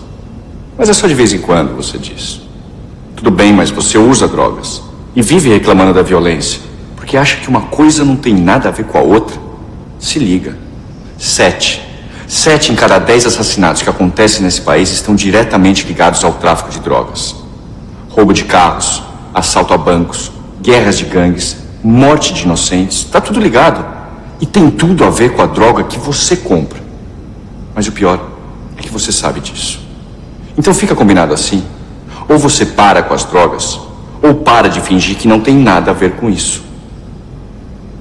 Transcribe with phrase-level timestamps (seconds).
[0.77, 2.41] Mas é só de vez em quando, você diz.
[3.15, 4.81] Tudo bem, mas você usa drogas.
[5.15, 6.59] E vive reclamando da violência.
[6.95, 9.39] Porque acha que uma coisa não tem nada a ver com a outra.
[9.97, 10.57] Se liga.
[11.17, 11.81] Sete.
[12.27, 16.81] Sete em cada dez assassinatos que acontecem nesse país estão diretamente ligados ao tráfico de
[16.81, 17.33] drogas.
[18.09, 19.01] Roubo de carros,
[19.33, 20.31] assalto a bancos,
[20.61, 23.05] guerras de gangues, morte de inocentes.
[23.05, 23.85] Tá tudo ligado.
[24.41, 26.86] E tem tudo a ver com a droga que você compra.
[27.77, 28.19] Mas o pior
[28.75, 29.79] é que você sabe disso.
[30.57, 31.63] Então fica combinado assim.
[32.27, 33.79] Ou você para com as drogas,
[34.19, 36.63] ou para de fingir que não tem nada a ver com isso.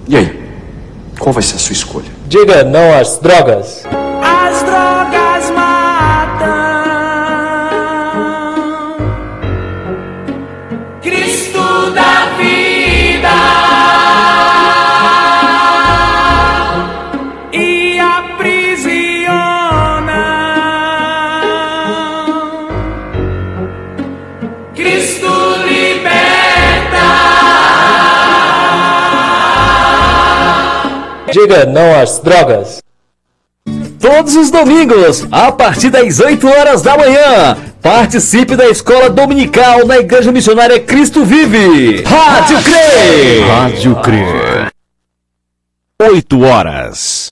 [0.09, 0.51] E aí?
[1.19, 2.07] Qual vai ser a sua escolha?
[2.27, 3.85] Diga não às drogas.
[31.47, 32.83] Diga não às drogas.
[34.01, 39.97] Todos os domingos, a partir das 8 horas da manhã, participe da escola dominical da
[39.97, 42.03] Igreja Missionária Cristo Vive.
[42.03, 43.41] Rádio CRE.
[43.49, 44.73] Rádio CRE.
[46.03, 47.31] 8 horas.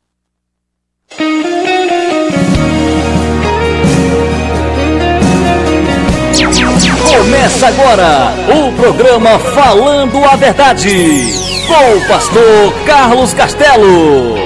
[7.16, 11.43] Começa agora o programa Falando a Verdade,
[11.74, 14.36] com o pastor Carlos Castelo.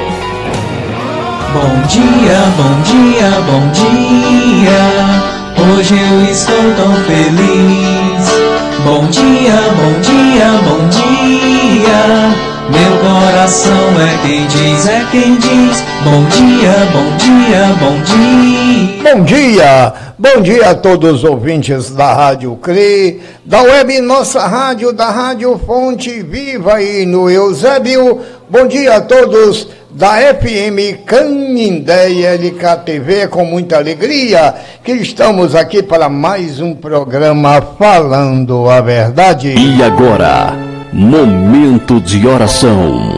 [1.52, 4.80] Bom dia, bom dia, bom dia.
[5.76, 8.32] Hoje eu estou tão feliz.
[8.82, 12.47] Bom dia, bom dia, bom dia.
[12.70, 15.82] Meu coração é quem diz, é quem diz.
[16.04, 19.14] Bom dia, bom dia, bom dia.
[19.14, 24.92] Bom dia, bom dia a todos os ouvintes da Rádio CRI, da Web Nossa Rádio,
[24.92, 28.20] da Rádio Fonte Viva aí no Eusébio.
[28.50, 34.54] Bom dia a todos da FM Canindé e LKTV, com muita alegria
[34.84, 39.54] que estamos aqui para mais um programa Falando a Verdade.
[39.56, 43.12] E agora, momento de oração.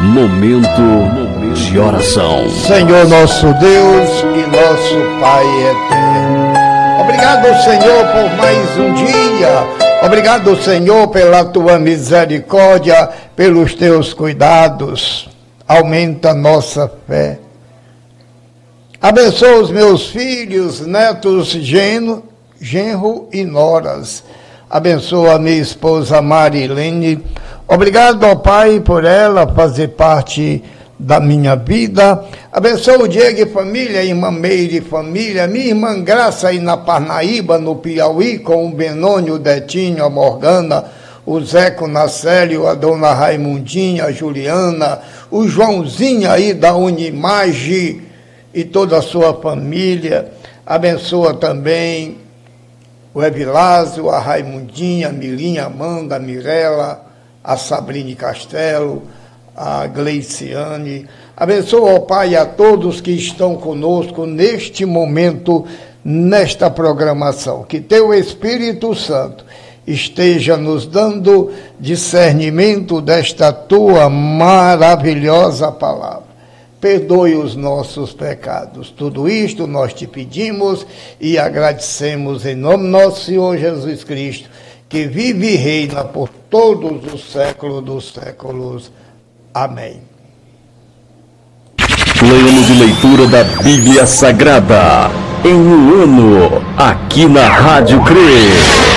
[0.00, 2.48] Momento de oração.
[2.48, 6.52] Senhor nosso Deus e nosso Pai eterno.
[7.00, 10.04] Obrigado, Senhor, por mais um dia.
[10.04, 15.28] Obrigado, Senhor, pela tua misericórdia, pelos teus cuidados.
[15.66, 17.38] Aumenta nossa fé.
[19.00, 22.24] Abençoa os meus filhos, netos, geno,
[22.60, 24.24] genro e noras.
[24.70, 27.24] Abençoa a minha esposa Marilene.
[27.66, 30.62] Obrigado ao Pai por ela fazer parte
[30.98, 32.22] da minha vida.
[32.52, 37.56] Abençoa o Diego e família, irmã Meire e família, minha irmã Graça aí na Parnaíba,
[37.56, 40.84] no Piauí, com o Benônio, o Detinho, a Morgana,
[41.24, 44.98] o Zeco Nacélio, a dona Raimundinha, a Juliana,
[45.30, 48.02] o Joãozinho aí da Unimage
[48.52, 50.30] e toda a sua família.
[50.66, 52.27] Abençoa também
[53.18, 57.04] o Evilásio, a Raimundinha, a Milinha, a Amanda, a Mirella,
[57.42, 59.02] a Sabrine Castelo,
[59.56, 61.04] a Gleiciane.
[61.36, 65.66] Abençoa, ó Pai, a todos que estão conosco neste momento,
[66.04, 67.64] nesta programação.
[67.64, 69.44] Que teu Espírito Santo
[69.84, 71.50] esteja nos dando
[71.80, 76.27] discernimento desta tua maravilhosa palavra.
[76.80, 78.90] Perdoe os nossos pecados.
[78.90, 80.86] Tudo isto nós te pedimos
[81.20, 84.48] e agradecemos em nome do nosso Senhor Jesus Cristo,
[84.88, 88.92] que vive e reina por todos os séculos dos séculos.
[89.52, 90.00] Amém.
[92.18, 95.10] Plano de leitura da Bíblia Sagrada.
[95.44, 98.88] Em um ano, aqui na Rádio CRE.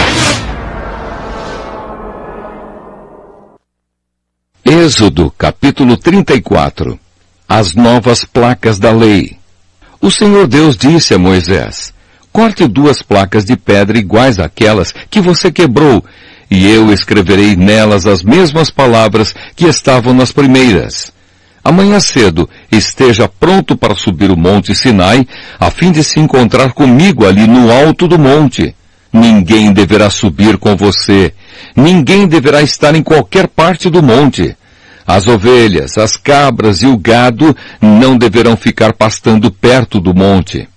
[4.64, 7.01] Êxodo capítulo 34
[7.54, 9.36] As novas placas da lei.
[10.00, 11.94] O Senhor Deus disse a Moisés:
[12.32, 16.02] Corte duas placas de pedra iguais àquelas que você quebrou,
[16.50, 21.12] e eu escreverei nelas as mesmas palavras que estavam nas primeiras.
[21.62, 25.28] Amanhã cedo esteja pronto para subir o monte Sinai,
[25.60, 28.74] a fim de se encontrar comigo ali no alto do monte.
[29.12, 31.34] Ninguém deverá subir com você,
[31.76, 34.56] ninguém deverá estar em qualquer parte do monte.
[35.14, 40.70] As ovelhas, as cabras e o gado não deverão ficar pastando perto do monte.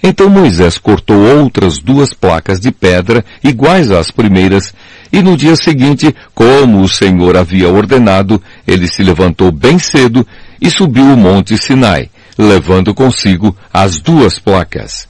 [0.00, 4.72] Então Moisés cortou outras duas placas de pedra iguais às primeiras,
[5.12, 10.24] e no dia seguinte, como o Senhor havia ordenado, ele se levantou bem cedo
[10.60, 15.08] e subiu o monte Sinai, levando consigo as duas placas.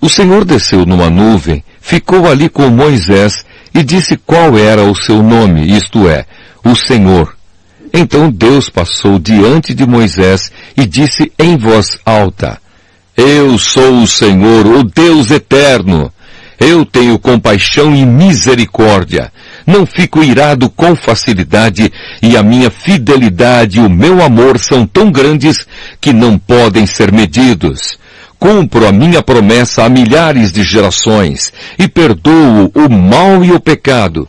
[0.00, 5.22] O Senhor desceu numa nuvem, ficou ali com Moisés e disse qual era o seu
[5.22, 6.24] nome, isto é,
[6.64, 7.38] o Senhor.
[7.92, 12.60] Então Deus passou diante de Moisés e disse em voz alta,
[13.16, 16.12] Eu sou o Senhor, o Deus eterno.
[16.58, 19.32] Eu tenho compaixão e misericórdia.
[19.66, 21.90] Não fico irado com facilidade
[22.22, 25.66] e a minha fidelidade e o meu amor são tão grandes
[26.00, 27.98] que não podem ser medidos.
[28.38, 34.28] Cumpro a minha promessa a milhares de gerações e perdoo o mal e o pecado.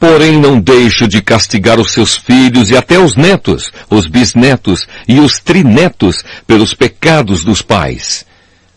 [0.00, 5.20] Porém não deixo de castigar os seus filhos e até os netos, os bisnetos e
[5.20, 8.24] os trinetos pelos pecados dos pais.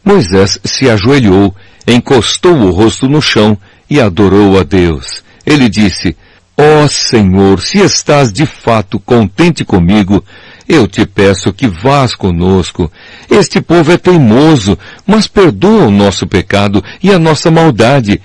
[0.03, 1.55] Moisés se ajoelhou,
[1.87, 3.57] encostou o rosto no chão
[3.89, 5.23] e adorou a Deus.
[5.45, 6.13] Ele disse,
[6.57, 10.23] Ó oh Senhor, se estás de fato contente comigo,
[10.67, 12.91] eu te peço que vás conosco.
[13.29, 14.77] Este povo é teimoso,
[15.07, 18.21] mas perdoa o nosso pecado e a nossa maldade,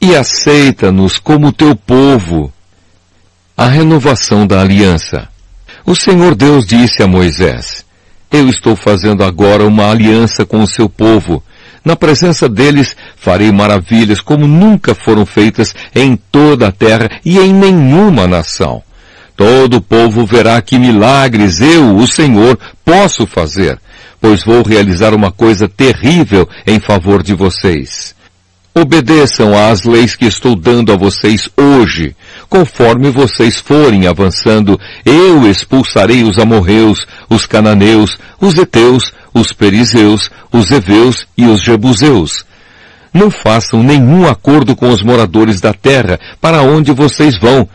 [0.00, 2.52] e aceita-nos como teu povo.
[3.56, 5.28] A renovação da aliança.
[5.84, 7.84] O Senhor Deus disse a Moisés,
[8.30, 11.42] Eu estou fazendo agora uma aliança com o seu povo.
[11.84, 17.52] Na presença deles farei maravilhas como nunca foram feitas em toda a terra e em
[17.52, 18.82] nenhuma nação.
[19.34, 23.78] Todo o povo verá que milagres eu, o Senhor, posso fazer,
[24.20, 28.17] pois vou realizar uma coisa terrível em favor de vocês.
[28.74, 32.14] Obedeçam às leis que estou dando a vocês hoje.
[32.48, 40.70] Conforme vocês forem avançando, eu expulsarei os amorreus, os cananeus, os heteus, os perizeus, os
[40.70, 42.44] heveus e os jebuseus.
[43.12, 47.68] Não façam nenhum acordo com os moradores da terra para onde vocês vão,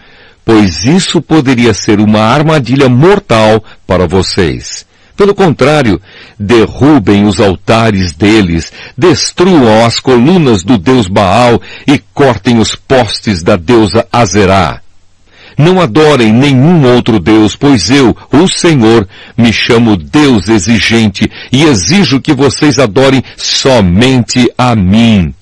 [0.45, 4.85] pois isso poderia ser uma armadilha mortal para vocês.
[5.15, 6.01] Pelo contrário,
[6.39, 13.55] derrubem os altares deles, destruam as colunas do deus Baal e cortem os postes da
[13.55, 14.81] deusa Azerá.
[15.57, 22.19] Não adorem nenhum outro Deus, pois eu, o Senhor, me chamo Deus exigente e exijo
[22.19, 25.33] que vocês adorem somente a mim.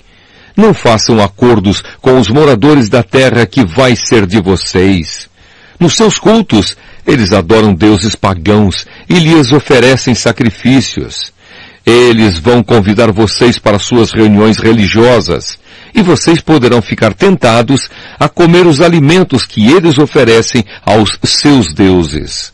[0.56, 5.30] Não façam acordos com os moradores da terra que vai ser de vocês.
[5.80, 6.76] Nos seus cultos,
[7.06, 11.32] eles adoram deuses pagãos e lhes oferecem sacrifícios.
[11.86, 15.58] Eles vão convidar vocês para suas reuniões religiosas
[15.94, 17.90] e vocês poderão ficar tentados
[18.20, 22.54] a comer os alimentos que eles oferecem aos seus deuses.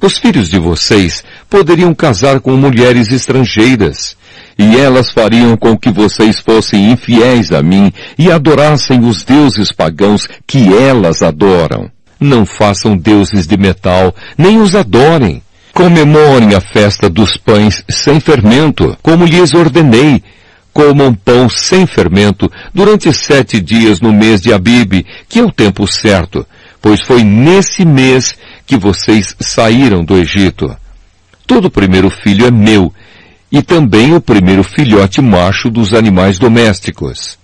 [0.00, 4.16] Os filhos de vocês poderiam casar com mulheres estrangeiras
[4.58, 10.28] e elas fariam com que vocês fossem infiéis a mim e adorassem os deuses pagãos
[10.46, 11.95] que elas adoram.
[12.18, 15.42] Não façam deuses de metal, nem os adorem.
[15.72, 20.22] Comemorem a festa dos pães sem fermento, como lhes ordenei.
[20.72, 25.86] Comam pão sem fermento durante sete dias no mês de Abib, que é o tempo
[25.86, 26.46] certo,
[26.80, 30.74] pois foi nesse mês que vocês saíram do Egito.
[31.46, 32.92] Todo primeiro filho é meu,
[33.50, 37.38] e também o primeiro filhote macho dos animais domésticos.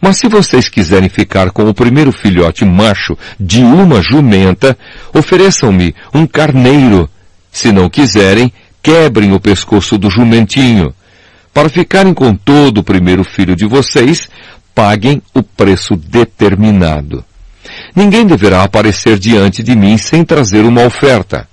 [0.00, 4.78] Mas se vocês quiserem ficar com o primeiro filhote macho de uma jumenta,
[5.12, 7.10] ofereçam-me um carneiro.
[7.50, 8.52] Se não quiserem,
[8.82, 10.94] quebrem o pescoço do jumentinho.
[11.52, 14.28] Para ficarem com todo o primeiro filho de vocês,
[14.74, 17.24] paguem o preço determinado.
[17.96, 21.48] Ninguém deverá aparecer diante de mim sem trazer uma oferta.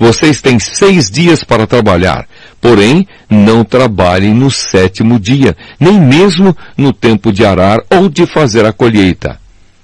[0.00, 2.26] Vocês têm seis dias para trabalhar,
[2.58, 8.64] porém não trabalhem no sétimo dia, nem mesmo no tempo de arar ou de fazer
[8.64, 9.38] a colheita.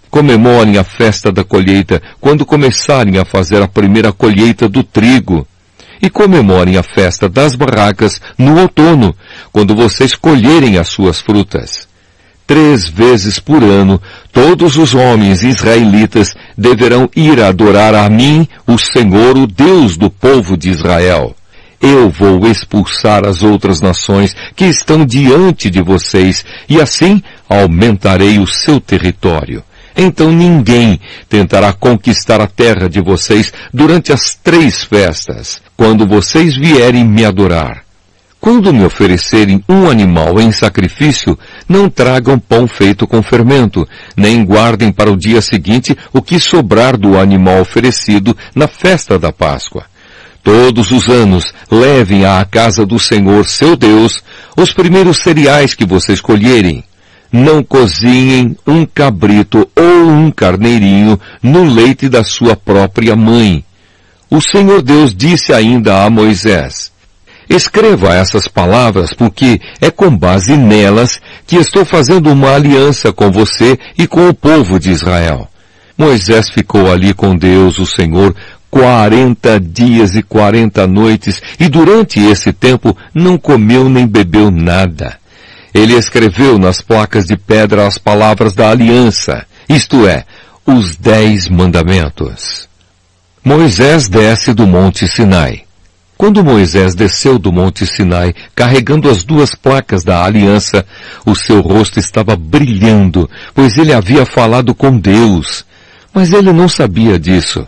[0.09, 5.47] Comemorem a festa da colheita quando começarem a fazer a primeira colheita do trigo.
[6.01, 9.15] E comemorem a festa das barracas no outono,
[9.53, 11.86] quando vocês colherem as suas frutas.
[12.47, 14.01] Três vezes por ano,
[14.33, 20.57] todos os homens israelitas deverão ir adorar a mim, o Senhor, o Deus do povo
[20.57, 21.35] de Israel.
[21.81, 28.47] Eu vou expulsar as outras nações que estão diante de vocês, e assim aumentarei o
[28.47, 29.63] seu território.
[29.97, 37.05] Então ninguém tentará conquistar a terra de vocês durante as três festas, quando vocês vierem
[37.05, 37.86] me adorar.
[38.47, 41.37] Quando me oferecerem um animal em sacrifício,
[41.69, 43.85] não tragam pão feito com fermento,
[44.17, 49.33] nem guardem para o dia seguinte o que sobrar do animal oferecido na festa da
[49.33, 49.87] Páscoa.
[50.45, 54.23] Todos os anos levem à casa do Senhor seu Deus
[54.57, 56.85] os primeiros cereais que vocês colherem.
[57.33, 63.65] Não cozinhem um cabrito ou um carneirinho no leite da sua própria mãe.
[64.31, 66.95] O Senhor Deus disse ainda a Moisés,
[67.49, 73.79] Escreva essas palavras porque é com base nelas que estou fazendo uma aliança com você
[73.97, 75.49] e com o povo de Israel.
[75.97, 78.35] Moisés ficou ali com Deus, o Senhor,
[78.71, 85.17] quarenta dias e quarenta noites e durante esse tempo não comeu nem bebeu nada.
[85.73, 90.25] Ele escreveu nas placas de pedra as palavras da aliança, isto é,
[90.67, 92.69] os dez mandamentos.
[93.45, 95.66] Moisés desce do monte Sinai.
[96.17, 100.85] Quando Moisés desceu do monte Sinai, carregando as duas placas da aliança,
[101.27, 105.65] o seu rosto estava brilhando, pois ele havia falado com Deus.
[106.15, 107.67] Mas ele não sabia disso.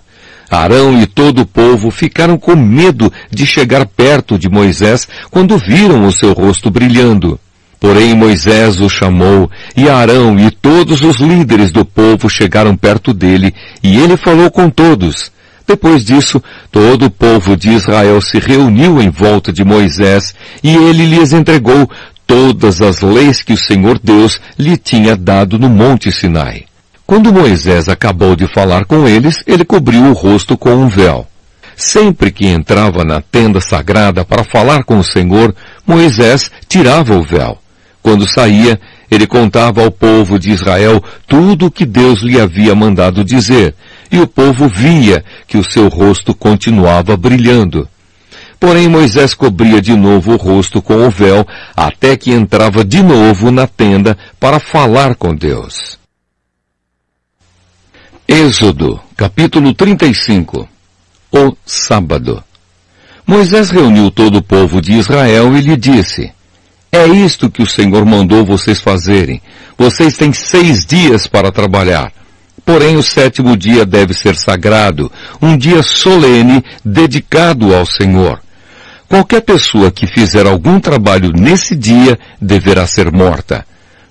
[0.50, 6.06] Arão e todo o povo ficaram com medo de chegar perto de Moisés quando viram
[6.06, 7.38] o seu rosto brilhando.
[7.78, 13.54] Porém Moisés o chamou, e Arão e todos os líderes do povo chegaram perto dele,
[13.82, 15.30] e ele falou com todos.
[15.68, 20.34] Depois disso, todo o povo de Israel se reuniu em volta de Moisés
[20.64, 21.90] e ele lhes entregou
[22.26, 26.64] todas as leis que o Senhor Deus lhe tinha dado no Monte Sinai.
[27.06, 31.26] Quando Moisés acabou de falar com eles, ele cobriu o rosto com um véu.
[31.76, 35.54] Sempre que entrava na tenda sagrada para falar com o Senhor,
[35.86, 37.58] Moisés tirava o véu.
[38.02, 43.22] Quando saía, ele contava ao povo de Israel tudo o que Deus lhe havia mandado
[43.22, 43.74] dizer,
[44.10, 47.88] e o povo via que o seu rosto continuava brilhando.
[48.58, 51.46] Porém Moisés cobria de novo o rosto com o véu,
[51.76, 55.98] até que entrava de novo na tenda para falar com Deus.
[58.26, 60.68] Êxodo, capítulo 35
[61.32, 62.44] O sábado
[63.26, 66.32] Moisés reuniu todo o povo de Israel e lhe disse,
[66.90, 69.40] É isto que o Senhor mandou vocês fazerem.
[69.76, 72.10] Vocês têm seis dias para trabalhar.
[72.68, 75.10] Porém, o sétimo dia deve ser sagrado,
[75.40, 78.42] um dia solene dedicado ao Senhor.
[79.08, 83.64] Qualquer pessoa que fizer algum trabalho nesse dia deverá ser morta.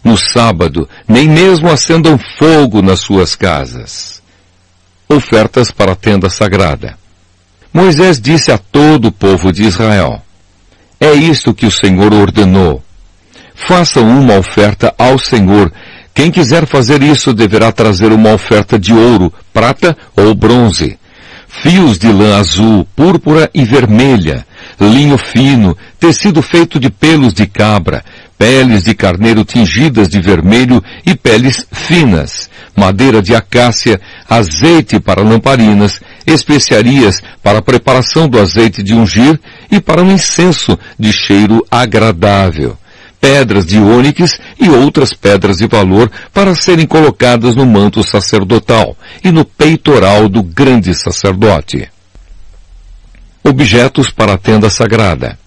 [0.03, 4.23] No sábado, nem mesmo acendam fogo nas suas casas.
[5.07, 6.97] Ofertas para a tenda sagrada.
[7.71, 10.19] Moisés disse a todo o povo de Israel,
[10.99, 12.83] É isto que o Senhor ordenou.
[13.67, 15.71] Façam uma oferta ao Senhor.
[16.17, 20.97] Quem quiser fazer isso deverá trazer uma oferta de ouro, prata ou bronze.
[21.47, 24.43] Fios de lã azul, púrpura e vermelha,
[24.81, 28.03] linho fino, tecido feito de pelos de cabra,
[28.35, 36.01] peles de carneiro tingidas de vermelho e peles finas, madeira de acácia, azeite para lamparinas,
[36.25, 42.75] especiarias para a preparação do azeite de ungir e para um incenso de cheiro agradável
[43.19, 49.31] pedras de ônix e outras pedras de valor para serem colocadas no manto sacerdotal e
[49.31, 51.89] no peitoral do grande sacerdote.
[53.43, 55.37] Objetos para a tenda sagrada.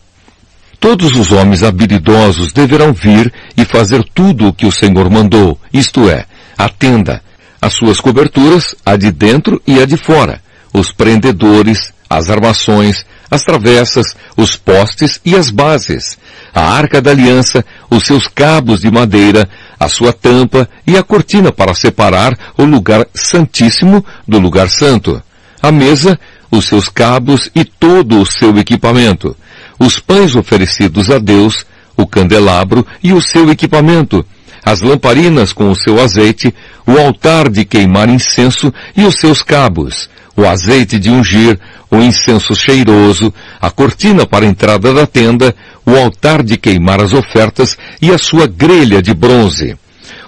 [0.78, 6.09] Todos os homens habilidosos deverão vir e fazer tudo o que o Senhor mandou, isto
[6.09, 6.24] é,
[6.56, 7.22] a tenda,
[7.61, 10.40] as suas coberturas, a de dentro e a de fora,
[10.72, 16.19] os prendedores, as armações, as travessas, os postes e as bases,
[16.53, 21.53] a arca da aliança, os seus cabos de madeira, a sua tampa e a cortina
[21.53, 25.23] para separar o lugar santíssimo do lugar santo,
[25.62, 26.19] a mesa,
[26.51, 29.37] os seus cabos e todo o seu equipamento,
[29.79, 31.64] os pães oferecidos a Deus,
[31.97, 34.27] o candelabro e o seu equipamento,
[34.64, 36.55] as lamparinas com o seu azeite,
[36.87, 41.59] o altar de queimar incenso e os seus cabos, o azeite de ungir,
[41.90, 47.12] o incenso cheiroso, a cortina para a entrada da tenda, o altar de queimar as
[47.12, 49.77] ofertas e a sua grelha de bronze,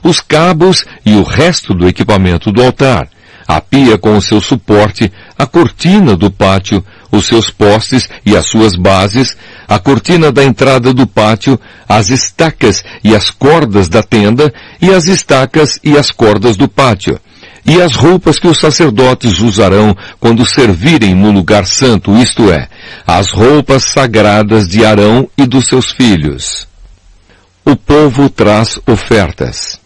[0.03, 3.09] os cabos e o resto do equipamento do altar,
[3.47, 8.47] a pia com o seu suporte, a cortina do pátio, os seus postes e as
[8.47, 9.37] suas bases,
[9.69, 15.07] a cortina da entrada do pátio, as estacas e as cordas da tenda e as
[15.07, 17.21] estacas e as cordas do pátio,
[17.67, 22.67] e as roupas que os sacerdotes usarão quando servirem no lugar santo, isto é,
[23.07, 26.67] as roupas sagradas de Arão e dos seus filhos.
[27.65, 29.79] O povo traz ofertas.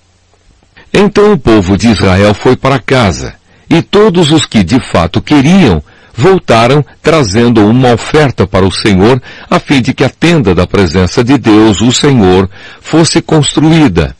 [0.94, 3.34] Então o povo de Israel foi para casa,
[3.68, 5.82] e todos os que de fato queriam
[6.16, 11.22] voltaram trazendo uma oferta para o Senhor, a fim de que a tenda da presença
[11.22, 12.48] de Deus, o Senhor,
[12.80, 14.16] fosse construída.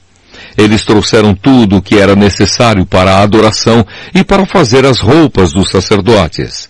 [0.56, 5.52] Eles trouxeram tudo o que era necessário para a adoração e para fazer as roupas
[5.52, 6.68] dos sacerdotes.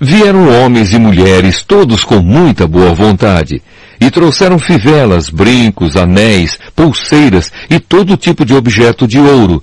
[0.00, 3.62] Vieram homens e mulheres, todos com muita boa vontade,
[4.00, 9.62] e trouxeram fivelas, brincos, anéis, pulseiras e todo tipo de objeto de ouro.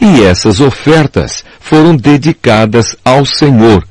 [0.00, 3.84] E essas ofertas foram dedicadas ao Senhor.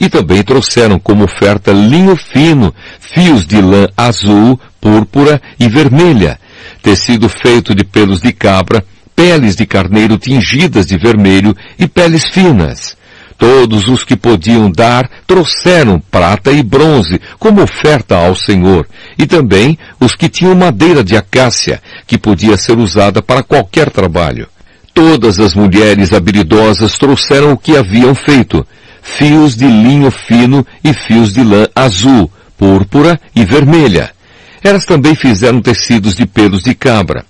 [0.00, 6.38] E também trouxeram como oferta linho fino, fios de lã azul, púrpura e vermelha,
[6.82, 8.84] tecido feito de pelos de cabra,
[9.14, 12.96] peles de carneiro tingidas de vermelho e peles finas.
[13.36, 19.78] Todos os que podiam dar trouxeram prata e bronze como oferta ao Senhor, e também
[20.00, 24.48] os que tinham madeira de acácia, que podia ser usada para qualquer trabalho.
[24.92, 28.66] Todas as mulheres habilidosas trouxeram o que haviam feito,
[29.16, 34.10] fios de linho fino e fios de lã azul, púrpura e vermelha.
[34.62, 37.24] Elas também fizeram tecidos de pelos de cabra.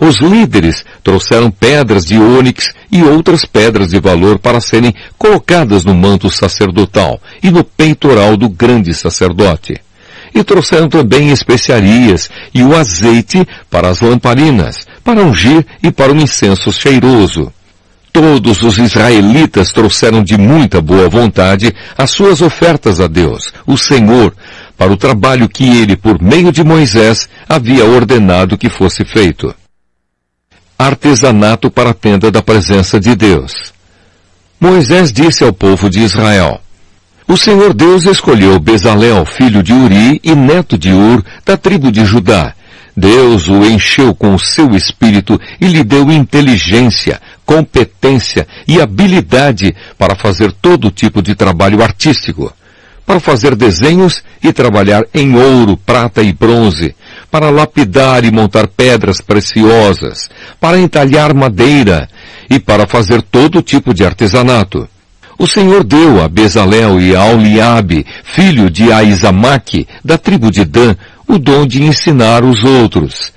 [0.00, 5.94] Os líderes trouxeram pedras de ônix e outras pedras de valor para serem colocadas no
[5.94, 9.74] manto sacerdotal e no peitoral do grande sacerdote.
[10.34, 16.16] E trouxeram também especiarias e o azeite para as lamparinas, para ungir e para o
[16.16, 17.52] incenso cheiroso.
[18.12, 24.34] Todos os israelitas trouxeram de muita boa vontade as suas ofertas a Deus, o Senhor,
[24.76, 29.54] para o trabalho que ele, por meio de Moisés, havia ordenado que fosse feito.
[30.78, 33.72] Artesanato para a tenda da presença de Deus.
[34.58, 36.60] Moisés disse ao povo de Israel,
[37.28, 42.04] O Senhor Deus escolheu Bezalel, filho de Uri e neto de Ur, da tribo de
[42.04, 42.54] Judá.
[42.96, 47.20] Deus o encheu com o seu espírito e lhe deu inteligência,
[47.50, 52.52] competência e habilidade para fazer todo tipo de trabalho artístico.
[53.04, 56.94] Para fazer desenhos e trabalhar em ouro, prata e bronze,
[57.28, 62.08] para lapidar e montar pedras preciosas, para entalhar madeira
[62.48, 64.88] e para fazer todo tipo de artesanato.
[65.36, 70.94] O Senhor deu a Bezalel e a Oliabe, filho de Aizamaque, da tribo de Dan,
[71.26, 73.32] o dom de ensinar os outros.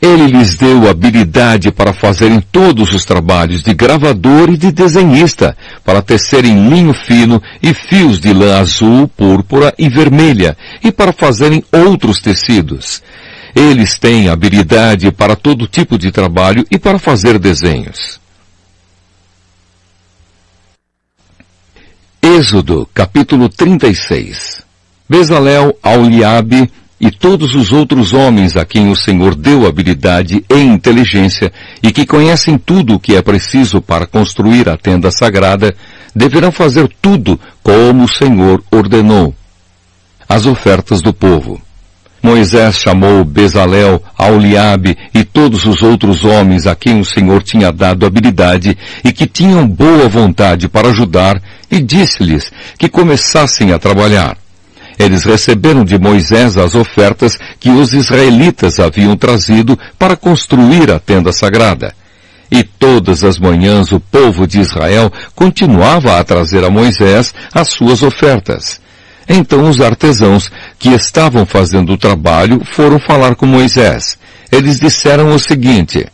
[0.00, 6.02] Ele lhes deu habilidade para fazerem todos os trabalhos de gravador e de desenhista, para
[6.02, 12.20] tecerem linho fino e fios de lã azul, púrpura e vermelha, e para fazerem outros
[12.20, 13.02] tecidos.
[13.54, 18.20] Eles têm habilidade para todo tipo de trabalho e para fazer desenhos.
[22.22, 24.62] Êxodo, capítulo 36.
[25.08, 31.52] Bezalel, Auliabe e todos os outros homens a quem o Senhor deu habilidade e inteligência
[31.82, 35.74] e que conhecem tudo o que é preciso para construir a tenda sagrada,
[36.14, 39.34] deverão fazer tudo como o Senhor ordenou.
[40.28, 41.60] As ofertas do povo.
[42.22, 48.04] Moisés chamou Bezalel, Auliabe e todos os outros homens a quem o Senhor tinha dado
[48.04, 54.36] habilidade e que tinham boa vontade para ajudar e disse-lhes que começassem a trabalhar.
[54.98, 61.32] Eles receberam de Moisés as ofertas que os israelitas haviam trazido para construir a tenda
[61.32, 61.94] sagrada.
[62.50, 68.02] E todas as manhãs o povo de Israel continuava a trazer a Moisés as suas
[68.02, 68.80] ofertas.
[69.28, 74.16] Então os artesãos que estavam fazendo o trabalho foram falar com Moisés.
[74.50, 76.06] Eles disseram o seguinte,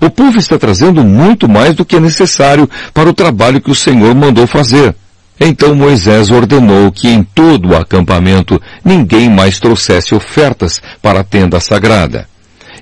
[0.00, 3.74] o povo está trazendo muito mais do que é necessário para o trabalho que o
[3.74, 4.94] Senhor mandou fazer.
[5.40, 11.58] Então Moisés ordenou que em todo o acampamento ninguém mais trouxesse ofertas para a tenda
[11.58, 12.28] sagrada.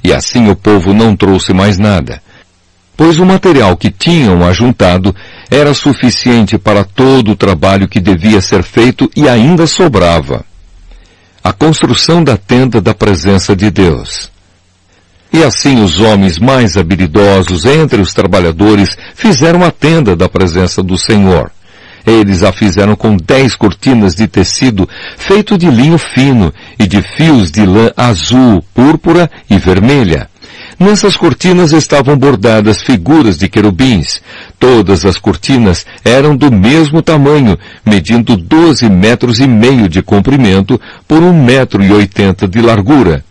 [0.02, 2.20] E assim o povo não trouxe mais nada.
[2.96, 5.14] Pois o material que tinham ajuntado
[5.48, 10.44] era suficiente para todo o trabalho que devia ser feito e ainda sobrava.
[11.44, 14.32] A construção da tenda da presença de Deus.
[15.32, 20.98] E assim os homens mais habilidosos entre os trabalhadores fizeram a tenda da presença do
[20.98, 21.52] Senhor.
[22.08, 27.52] Eles a fizeram com dez cortinas de tecido feito de linho fino e de fios
[27.52, 30.26] de lã azul, púrpura e vermelha.
[30.78, 34.22] Nessas cortinas estavam bordadas figuras de querubins.
[34.58, 41.22] Todas as cortinas eram do mesmo tamanho, medindo doze metros e meio de comprimento por
[41.22, 43.22] um metro e oitenta de largura.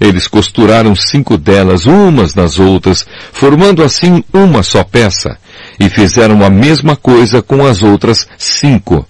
[0.00, 5.36] Eles costuraram cinco delas umas nas outras, formando assim uma só peça,
[5.78, 9.06] e fizeram a mesma coisa com as outras cinco.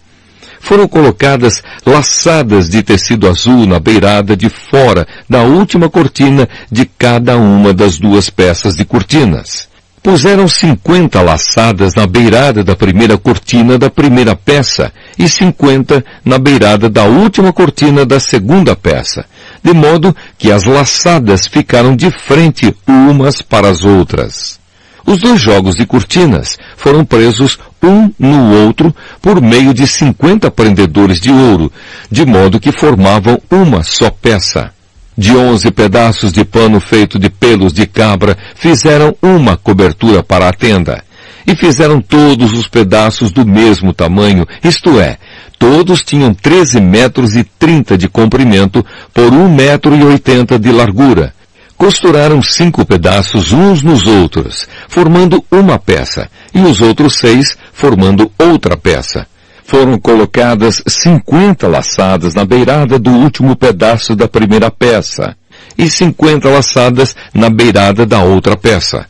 [0.61, 7.37] Foram colocadas laçadas de tecido azul na beirada de fora da última cortina de cada
[7.37, 9.69] uma das duas peças de cortinas.
[10.03, 16.89] Puseram cinquenta laçadas na beirada da primeira cortina da primeira peça e cinquenta na beirada
[16.89, 19.27] da última cortina da segunda peça,
[19.63, 24.59] de modo que as laçadas ficaram de frente umas para as outras.
[25.07, 31.21] Os dois jogos de cortinas foram presos um no outro por meio de cinquenta prendedores
[31.21, 31.73] de ouro,
[32.11, 34.71] de modo que formavam uma só peça.
[35.17, 40.53] De onze pedaços de pano feito de pelos de cabra, fizeram uma cobertura para a
[40.53, 41.03] tenda.
[41.49, 45.19] E fizeram todos os pedaços do mesmo tamanho, isto é,
[45.59, 51.35] Todos tinham 13 metros e 30 de comprimento por 1 metro e 80 de largura.
[51.77, 58.77] Costuraram cinco pedaços uns nos outros, formando uma peça, e os outros seis formando outra
[58.77, 59.27] peça.
[59.65, 65.37] Foram colocadas 50 laçadas na beirada do último pedaço da primeira peça,
[65.77, 69.07] e 50 laçadas na beirada da outra peça.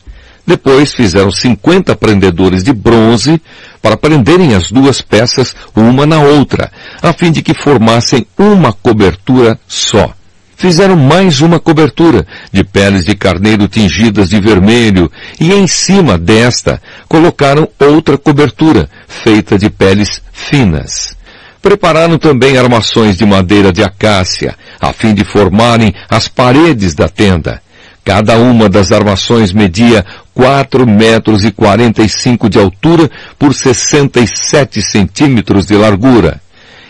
[0.49, 3.39] Depois fizeram 50 prendedores de bronze
[3.83, 6.71] para prenderem as duas peças uma na outra,
[7.03, 10.11] a fim de que formassem uma cobertura só.
[10.57, 16.81] Fizeram mais uma cobertura de peles de carneiro tingidas de vermelho e em cima desta
[17.07, 21.15] colocaram outra cobertura feita de peles finas.
[21.61, 27.61] Prepararam também armações de madeira de acácia, a fim de formarem as paredes da tenda.
[28.09, 30.03] Cada uma das armações media
[30.39, 36.39] 4 metros e 45 de altura por 67 centímetros de largura.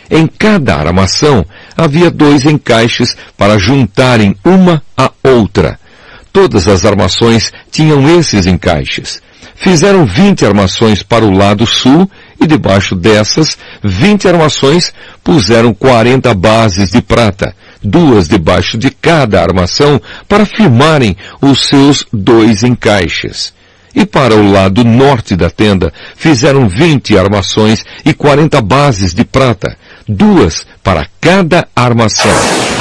[0.07, 1.43] Em cada armação
[1.75, 5.79] havia dois encaixes para juntarem uma à outra.
[6.31, 9.19] Todas as armações tinham esses encaixes.
[9.55, 12.09] Fizeram 20 armações para o lado sul
[12.39, 20.01] E debaixo dessas vinte armações puseram quarenta bases de prata, duas debaixo de cada armação,
[20.27, 23.53] para firmarem os seus dois encaixes.
[23.95, 29.75] E para o lado norte da tenda fizeram vinte armações e quarenta bases de prata,
[30.07, 32.31] duas para cada armação.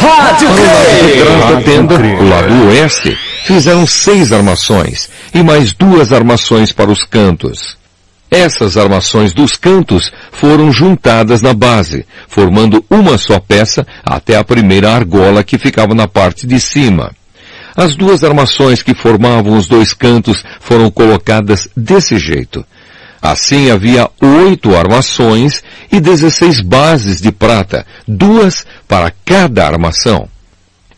[0.00, 6.12] Rádio para o lado da tenda, o lado oeste, fizeram seis armações e mais duas
[6.12, 7.78] armações para os cantos.
[8.30, 14.92] Essas armações dos cantos foram juntadas na base, formando uma só peça até a primeira
[14.92, 17.10] argola que ficava na parte de cima.
[17.74, 22.64] As duas armações que formavam os dois cantos foram colocadas desse jeito.
[23.20, 30.28] Assim havia oito armações e dezesseis bases de prata, duas para cada armação.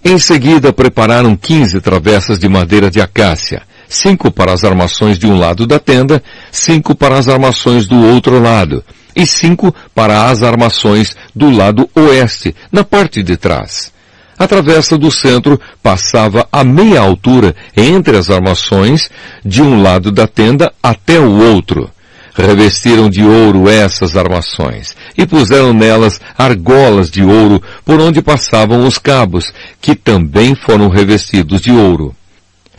[0.04, 5.37] Em seguida prepararam quinze travessas de madeira de acácia, cinco para as armações de um
[5.37, 11.16] lado da tenda, cinco para as armações do outro lado, e cinco para as armações
[11.35, 13.92] do lado oeste, na parte de trás.
[14.38, 19.11] A travessa do centro passava a meia altura entre as armações
[19.44, 21.90] de um lado da tenda até o outro.
[22.33, 28.96] Revestiram de ouro essas armações e puseram nelas argolas de ouro por onde passavam os
[28.96, 32.14] cabos, que também foram revestidos de ouro.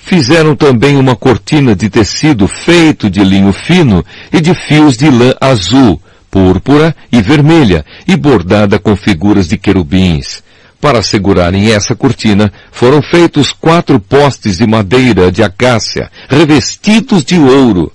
[0.03, 5.33] Fizeram também uma cortina de tecido feito de linho fino e de fios de lã
[5.39, 10.43] azul, púrpura e vermelha, e bordada com figuras de querubins.
[10.81, 17.91] Para segurarem essa cortina, foram feitos quatro postes de madeira de acácia, revestidos de ouro.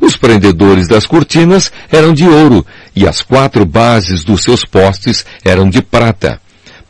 [0.00, 2.64] Os prendedores das cortinas eram de ouro,
[2.96, 6.40] e as quatro bases dos seus postes eram de prata.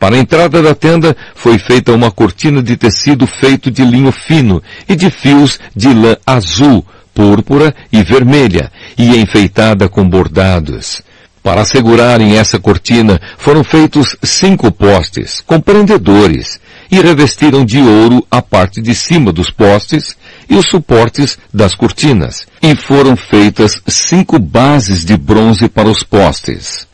[0.01, 4.59] Para a entrada da tenda foi feita uma cortina de tecido feito de linho fino
[4.89, 6.83] e de fios de lã azul,
[7.13, 11.03] púrpura e vermelha, e enfeitada com bordados.
[11.43, 16.59] Para segurarem essa cortina foram feitos cinco postes, com prendedores,
[16.89, 20.17] e revestiram de ouro a parte de cima dos postes
[20.49, 26.89] e os suportes das cortinas, e foram feitas cinco bases de bronze para os postes.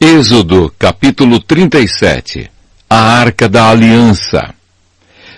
[0.00, 2.50] Êxodo capítulo 37
[2.90, 4.52] A Arca da Aliança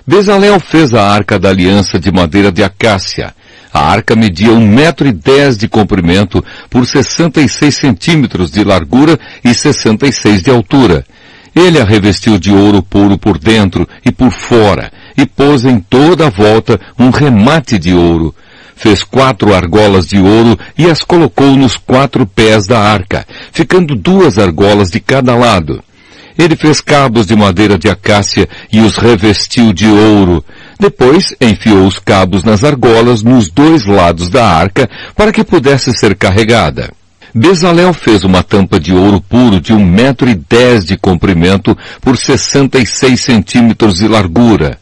[0.07, 3.35] Bezalel fez a Arca da Aliança de madeira de acácia.
[3.73, 9.53] A arca media um metro e dez de comprimento por 66 centímetros de largura e
[9.53, 11.05] 66 de altura.
[11.55, 16.29] Ele a revestiu de ouro puro por dentro e por fora, e pôs em toda
[16.29, 18.35] a volta um remate de ouro.
[18.76, 24.38] Fez quatro argolas de ouro e as colocou nos quatro pés da arca, ficando duas
[24.38, 25.82] argolas de cada lado.
[26.38, 30.44] Ele fez cabos de madeira de acácia e os revestiu de ouro.
[30.78, 36.14] Depois enfiou os cabos nas argolas nos dois lados da arca para que pudesse ser
[36.14, 36.92] carregada.
[37.34, 42.16] Bezalel fez uma tampa de ouro puro de um metro e dez de comprimento por
[42.18, 44.78] sessenta e seis centímetros de largura.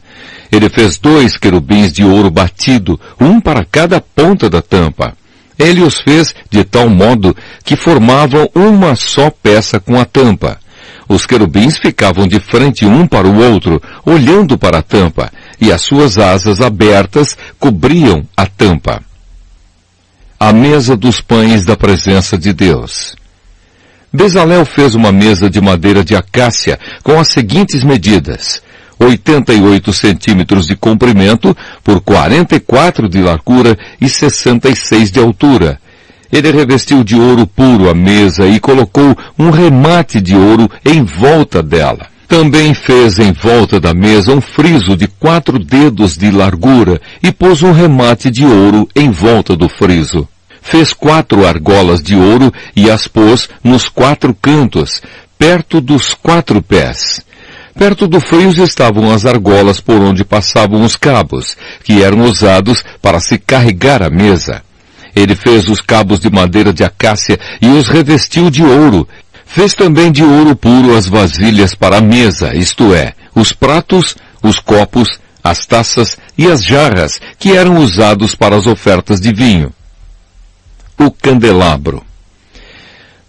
[0.55, 5.13] Ele fez dois querubins de ouro batido, um para cada ponta da tampa.
[5.59, 10.57] Ele os fez de tal modo que formavam uma só peça com a tampa.
[11.09, 15.81] Os querubins ficavam de frente um para o outro, olhando para a tampa, e as
[15.81, 19.03] suas asas abertas cobriam a tampa.
[20.39, 23.13] A mesa dos pães da presença de Deus.
[24.11, 28.63] Bezalel fez uma mesa de madeira de acácia com as seguintes medidas.
[28.99, 35.79] 88 centímetros de comprimento por 44 de largura e 66 de altura.
[36.31, 41.61] Ele revestiu de ouro puro a mesa e colocou um remate de ouro em volta
[41.61, 42.07] dela.
[42.27, 47.61] Também fez em volta da mesa um friso de quatro dedos de largura e pôs
[47.61, 50.27] um remate de ouro em volta do friso.
[50.61, 55.01] Fez quatro argolas de ouro e as pôs nos quatro cantos,
[55.37, 57.24] perto dos quatro pés.
[57.77, 63.19] Perto do friso estavam as argolas por onde passavam os cabos, que eram usados para
[63.19, 64.63] se carregar a mesa.
[65.13, 69.07] Ele fez os cabos de madeira de acácia e os revestiu de ouro.
[69.45, 74.57] Fez também de ouro puro as vasilhas para a mesa, isto é, os pratos, os
[74.57, 79.71] copos, as taças e as jarras que eram usados para as ofertas de vinho.
[80.97, 82.03] O candelabro.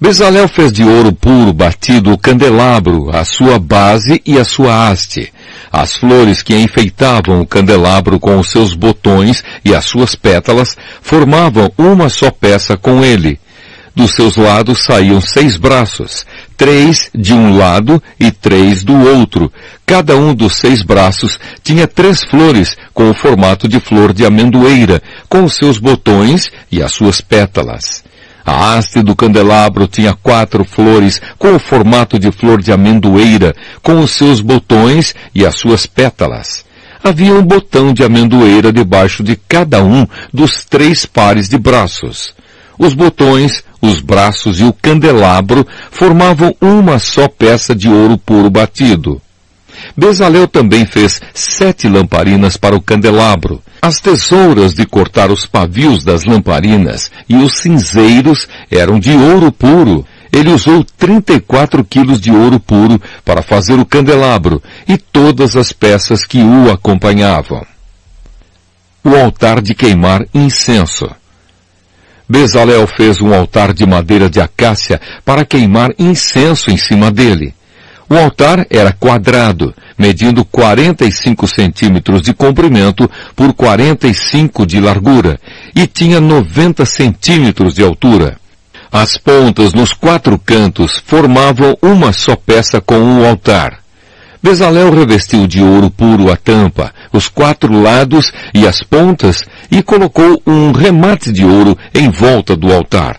[0.07, 5.33] Bezalel fez de ouro puro batido o candelabro, a sua base e a sua haste.
[5.73, 11.73] As flores que enfeitavam o candelabro com os seus botões e as suas pétalas formavam
[11.77, 13.41] uma só peça com ele.
[13.97, 16.25] Dos seus lados saíam seis braços,
[16.57, 19.53] três de um lado e três do outro.
[19.85, 25.03] Cada um dos seis braços tinha três flores com o formato de flor de amendoeira,
[25.29, 28.06] com os seus botões e as suas pétalas.
[28.47, 33.99] A haste do candelabro tinha quatro flores com o formato de flor de amendoeira, com
[33.99, 36.65] os seus botões e as suas pétalas.
[37.03, 42.33] Havia um botão de amendoeira debaixo de cada um dos três pares de braços.
[42.79, 49.21] Os botões, os braços e o candelabro formavam uma só peça de ouro puro batido.
[49.97, 53.61] Bezalel também fez sete lamparinas para o candelabro.
[53.81, 60.07] As tesouras de cortar os pavios das lamparinas e os cinzeiros eram de ouro puro.
[60.33, 66.25] Ele usou 34 quilos de ouro puro para fazer o candelabro e todas as peças
[66.25, 67.65] que o acompanhavam.
[69.05, 71.09] O altar de queimar incenso.
[72.29, 77.55] Bezalel fez um altar de madeira de acácia para queimar incenso em cima dele.
[78.09, 85.39] O altar era quadrado, medindo 45 centímetros de comprimento por 45 de largura,
[85.75, 88.39] e tinha 90 centímetros de altura.
[88.91, 93.81] As pontas nos quatro cantos formavam uma só peça com o altar.
[94.43, 100.41] Bezalel revestiu de ouro puro a tampa, os quatro lados e as pontas e colocou
[100.47, 103.19] um remate de ouro em volta do altar.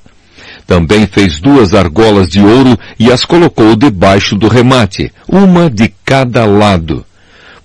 [0.68, 6.46] Também fez duas argolas de ouro e as colocou debaixo do remate, uma de cada
[6.46, 7.04] lado.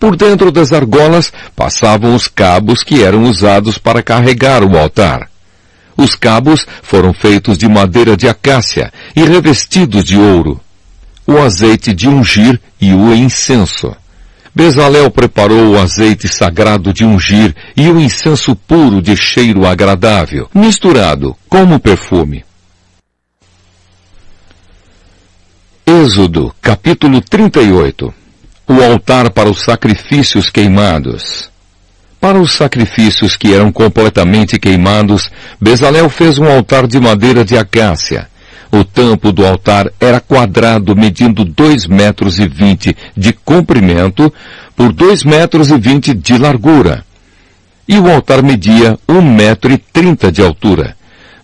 [0.01, 5.29] Por dentro das argolas passavam os cabos que eram usados para carregar o altar.
[5.97, 10.61] Os cabos foram feitos de madeira de acácia e revestidos de ouro
[11.27, 13.95] o azeite de ungir e o incenso.
[14.55, 21.35] Bezalel preparou o azeite sagrado de ungir e o incenso puro de cheiro agradável, misturado
[21.49, 22.45] como perfume.
[26.01, 28.15] Êxodo, capítulo 38
[28.67, 31.51] O altar para os sacrifícios queimados.
[32.19, 38.27] Para os sacrifícios que eram completamente queimados, Bezalel fez um altar de madeira de acácia.
[38.71, 44.33] O tampo do altar era quadrado, medindo dois metros e vinte de comprimento
[44.75, 47.05] por dois metros e vinte de largura.
[47.87, 50.97] E o altar media um metro e trinta de altura.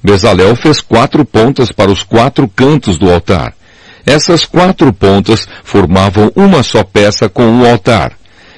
[0.02, 3.57] Bezalel fez quatro pontas para os quatro cantos do altar.
[4.08, 8.12] Essas quatro pontas formavam uma só peça com o altar.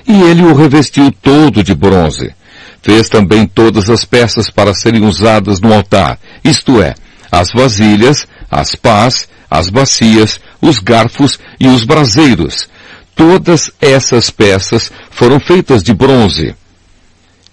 [0.07, 2.33] E ele o revestiu todo de bronze.
[2.81, 6.95] Fez também todas as peças para serem usadas no altar, isto é,
[7.33, 12.69] as vasilhas, as pás, as bacias, os garfos e os braseiros.
[13.17, 16.55] Todas essas peças foram feitas de bronze.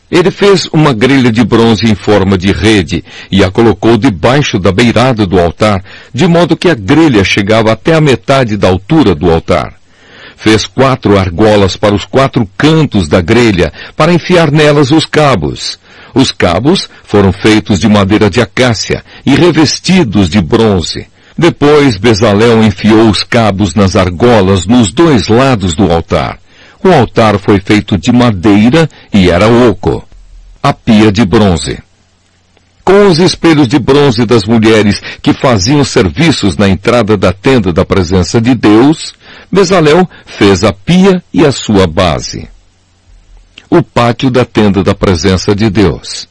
[0.09, 4.71] Ele fez uma grelha de bronze em forma de rede e a colocou debaixo da
[4.71, 9.29] beirada do altar, de modo que a grelha chegava até a metade da altura do
[9.29, 9.73] altar.
[10.37, 15.77] Fez quatro argolas para os quatro cantos da grelha, para enfiar nelas os cabos.
[16.13, 21.07] Os cabos foram feitos de madeira de acácia e revestidos de bronze.
[21.37, 26.39] Depois Bezalel enfiou os cabos nas argolas nos dois lados do altar.
[26.87, 30.03] O altar foi feito de madeira e era oco.
[30.63, 31.79] A pia de bronze.
[32.83, 37.83] Com os espelhos de bronze das mulheres que faziam serviços na entrada da tenda da
[37.83, 39.13] presença de Deus,
[39.51, 42.47] Bezalel fez a pia e a sua base
[43.69, 46.27] o pátio da tenda da presença de Deus.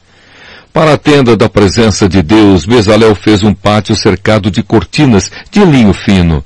[0.73, 5.63] Para a tenda da presença de Deus, Bezalel fez um pátio cercado de cortinas de
[5.63, 6.43] linho fino.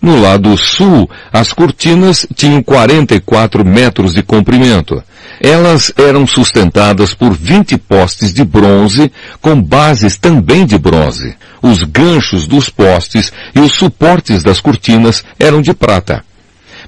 [0.00, 5.02] No lado sul, as cortinas tinham 44 metros de comprimento.
[5.38, 11.34] Elas eram sustentadas por 20 postes de bronze, com bases também de bronze.
[11.62, 16.24] Os ganchos dos postes e os suportes das cortinas eram de prata.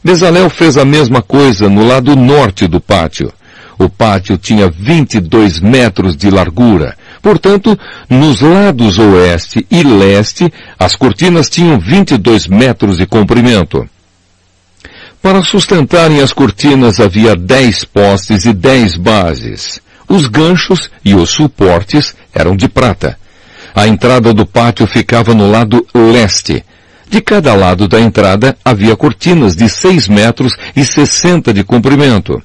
[0.03, 3.33] Bezalel fez a mesma coisa no lado norte do pátio.
[3.79, 6.97] O pátio tinha 22 metros de largura.
[7.23, 7.79] Portanto,
[8.11, 13.89] nos lados oeste e leste, as cortinas tinham 22 metros de comprimento.
[15.23, 19.81] Para sustentarem as cortinas havia 10 postes e 10 bases.
[20.09, 23.17] Os ganchos e os suportes eram de prata.
[23.73, 26.65] A entrada do pátio ficava no lado leste,
[27.13, 32.43] de cada lado da entrada havia cortinas de 6 metros e 60 de comprimento,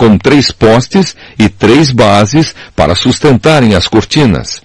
[0.00, 4.62] com três postes e três bases para sustentarem as cortinas.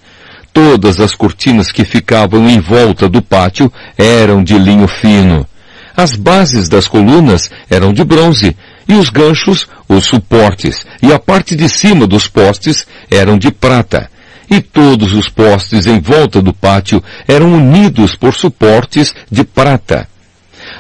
[0.54, 5.46] Todas as cortinas que ficavam em volta do pátio eram de linho fino.
[5.94, 8.56] As bases das colunas eram de bronze
[8.88, 14.10] e os ganchos, os suportes e a parte de cima dos postes eram de prata
[14.50, 20.08] e todos os postes em volta do pátio eram unidos por suportes de prata.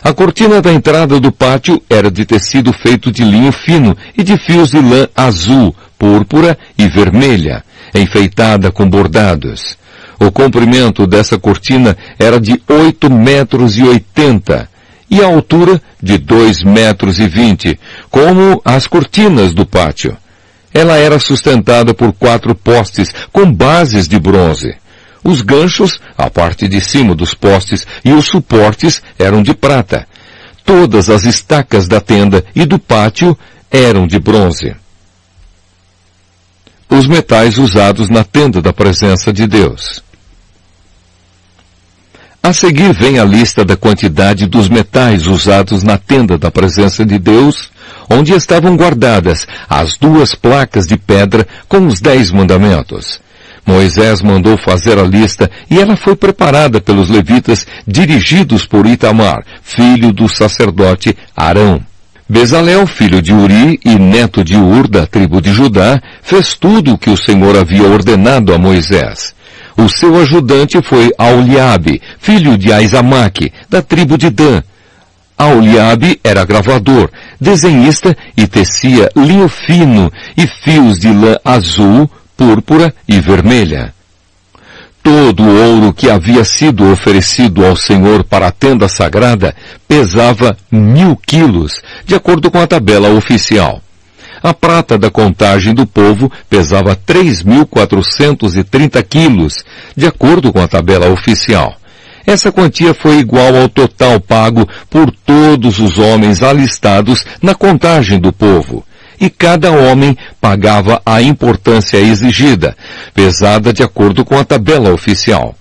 [0.04, 4.38] A cortina da entrada do pátio era de tecido feito de linho fino e de
[4.38, 7.64] fios de lã azul, púrpura e vermelha,
[7.94, 9.78] enfeitada com bordados.
[10.20, 14.70] O comprimento dessa cortina era de oito metros e oitenta
[15.10, 17.80] e a altura de dois metros e vinte,
[18.10, 20.18] como as cortinas do pátio.
[20.74, 24.76] Ela era sustentada por quatro postes com bases de bronze.
[25.28, 30.08] Os ganchos, a parte de cima dos postes e os suportes eram de prata.
[30.64, 33.36] Todas as estacas da tenda e do pátio
[33.72, 34.76] eram de bronze.
[36.88, 40.04] Os metais usados na tenda da presença de Deus.
[42.44, 47.18] A seguir vem a lista da quantidade dos metais usados na tenda da presença de
[47.18, 47.72] Deus,
[48.08, 53.25] onde estavam guardadas as duas placas de pedra com os dez mandamentos.
[53.66, 60.14] Moisés mandou fazer a lista e ela foi preparada pelos levitas dirigidos por Itamar, filho
[60.14, 61.82] do sacerdote Arão.
[62.28, 66.98] Bezalel, filho de Uri e neto de Ur, da tribo de Judá, fez tudo o
[66.98, 69.36] que o Senhor havia ordenado a Moisés.
[69.78, 74.64] O seu ajudante foi Auliabe, filho de Aizamaque, da tribo de Dan.
[75.38, 83.20] Auliabe era gravador, desenhista e tecia linho fino e fios de lã azul, púrpura e
[83.20, 83.94] vermelha.
[85.02, 89.56] Todo o ouro que havia sido oferecido ao Senhor para a tenda sagrada
[89.88, 93.82] pesava mil quilos, de acordo com a tabela oficial.
[94.42, 99.64] A prata da contagem do povo pesava 3.430 quilos,
[99.96, 101.76] de acordo com a tabela oficial.
[102.26, 108.34] Essa quantia foi igual ao total pago por todos os homens alistados na contagem do
[108.34, 108.84] povo.
[109.20, 112.76] E cada homem pagava a importância exigida,
[113.14, 115.56] pesada de acordo com a tabela oficial.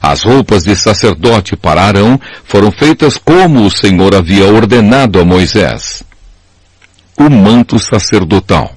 [0.01, 6.03] As roupas de sacerdote para Arão foram feitas como o Senhor havia ordenado a Moisés.
[7.17, 8.73] O manto sacerdotal.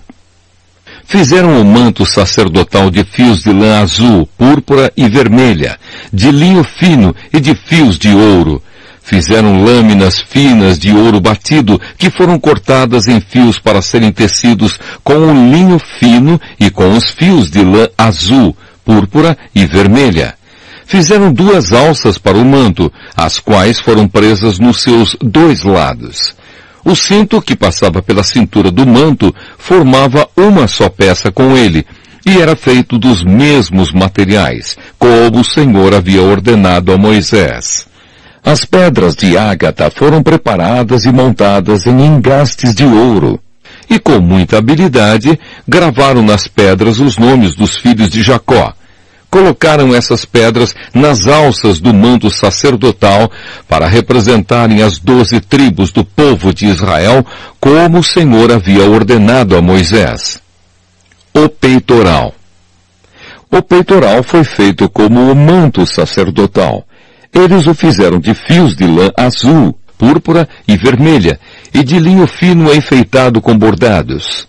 [1.05, 5.79] Fizeram o manto sacerdotal de fios de lã azul, púrpura e vermelha,
[6.13, 8.63] de linho fino e de fios de ouro.
[9.03, 15.15] Fizeram lâminas finas de ouro batido, que foram cortadas em fios para serem tecidos com
[15.15, 20.35] o linho fino e com os fios de lã azul, púrpura e vermelha.
[20.93, 26.37] Fizeram duas alças para o manto, as quais foram presas nos seus dois lados.
[26.85, 31.87] O cinto que passava pela cintura do manto formava uma só peça com ele,
[32.27, 37.87] e era feito dos mesmos materiais, como o Senhor havia ordenado a Moisés.
[38.45, 43.41] As pedras de ágata foram preparadas e montadas em engastes de ouro,
[43.89, 48.75] e com muita habilidade gravaram nas pedras os nomes dos filhos de Jacó,
[49.33, 53.33] colocaram essas pedras nas alças do manto sacerdotal
[53.67, 57.25] para representarem as doze tribos do povo de Israel,
[57.59, 60.39] como o Senhor havia ordenado a Moisés.
[61.33, 62.35] O peitoral.
[63.51, 66.87] O peitoral foi feito como o manto sacerdotal.
[67.33, 71.41] Eles o fizeram de fios de lã azul, púrpura e vermelha,
[71.73, 74.47] e de linho fino enfeitado com bordados.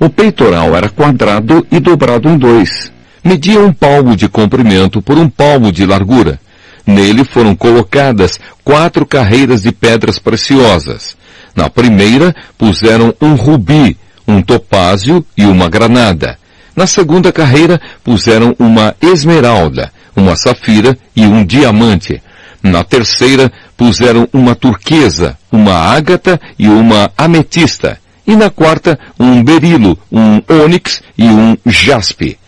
[0.00, 2.97] O peitoral era quadrado e dobrado em dois
[3.28, 6.40] media um palmo de comprimento por um palmo de largura.
[6.86, 11.14] Nele foram colocadas quatro carreiras de pedras preciosas.
[11.54, 16.38] Na primeira puseram um rubi, um topázio e uma granada.
[16.74, 22.22] Na segunda carreira puseram uma esmeralda, uma safira e um diamante.
[22.62, 27.98] Na terceira puseram uma turquesa, uma ágata e uma ametista.
[28.26, 32.38] E na quarta, um berilo, um ônix e um jaspe.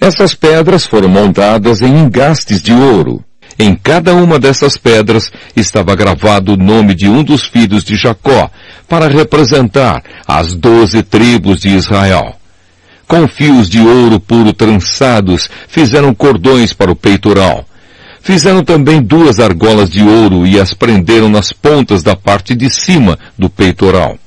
[0.00, 3.24] Essas pedras foram montadas em engastes de ouro.
[3.58, 8.50] Em cada uma dessas pedras estava gravado o nome de um dos filhos de Jacó,
[8.86, 12.34] para representar as doze tribos de Israel.
[13.08, 17.64] Com fios de ouro puro trançados, fizeram cordões para o peitoral.
[18.20, 23.16] Fizeram também duas argolas de ouro e as prenderam nas pontas da parte de cima
[23.38, 24.18] do peitoral.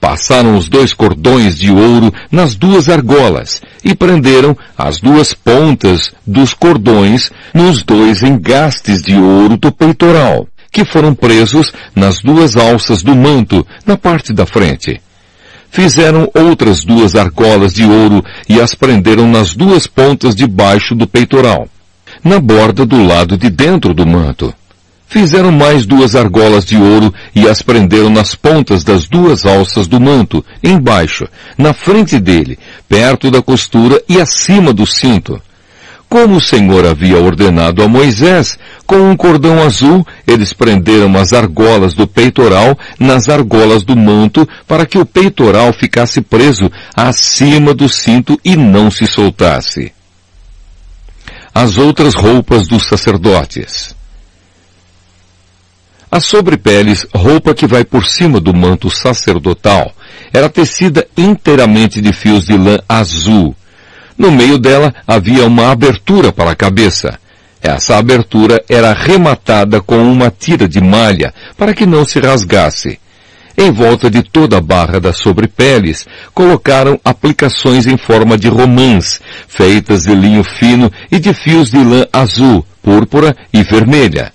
[0.00, 6.54] Passaram os dois cordões de ouro nas duas argolas e prenderam as duas pontas dos
[6.54, 13.14] cordões nos dois engastes de ouro do peitoral, que foram presos nas duas alças do
[13.14, 15.00] manto, na parte da frente.
[15.70, 21.06] Fizeram outras duas argolas de ouro e as prenderam nas duas pontas de baixo do
[21.06, 21.66] peitoral,
[22.22, 24.52] na borda do lado de dentro do manto.
[25.12, 30.00] Fizeram mais duas argolas de ouro e as prenderam nas pontas das duas alças do
[30.00, 32.58] manto, embaixo, na frente dele,
[32.88, 35.38] perto da costura e acima do cinto.
[36.08, 41.92] Como o Senhor havia ordenado a Moisés, com um cordão azul, eles prenderam as argolas
[41.92, 48.40] do peitoral nas argolas do manto para que o peitoral ficasse preso acima do cinto
[48.42, 49.92] e não se soltasse.
[51.54, 53.94] As outras roupas dos sacerdotes.
[56.12, 59.94] A sobrepeles, roupa que vai por cima do manto sacerdotal,
[60.30, 63.56] era tecida inteiramente de fios de lã azul.
[64.18, 67.18] No meio dela havia uma abertura para a cabeça.
[67.62, 73.00] Essa abertura era rematada com uma tira de malha para que não se rasgasse.
[73.56, 80.02] Em volta de toda a barra das sobrepeles, colocaram aplicações em forma de romãs, feitas
[80.02, 84.30] de linho fino e de fios de lã azul, púrpura e vermelha.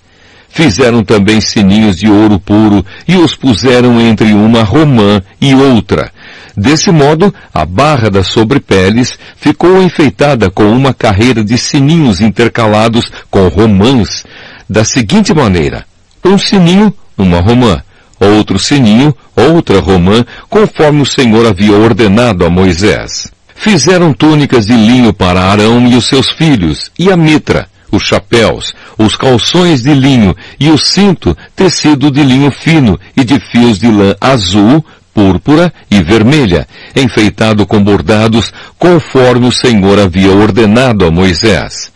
[0.58, 6.10] Fizeram também sininhos de ouro puro e os puseram entre uma romã e outra.
[6.56, 13.46] Desse modo, a barra das sobrepeles ficou enfeitada com uma carreira de sininhos intercalados com
[13.46, 14.24] romãs,
[14.68, 15.86] da seguinte maneira.
[16.24, 17.80] Um sininho, uma romã.
[18.18, 23.30] Outro sininho, outra romã, conforme o Senhor havia ordenado a Moisés.
[23.54, 28.74] Fizeram túnicas de linho para Arão e os seus filhos, e a mitra, os chapéus,
[28.96, 33.90] os calções de linho e o cinto tecido de linho fino e de fios de
[33.90, 41.90] lã azul, púrpura e vermelha, enfeitado com bordados, conforme o Senhor havia ordenado a Moisés.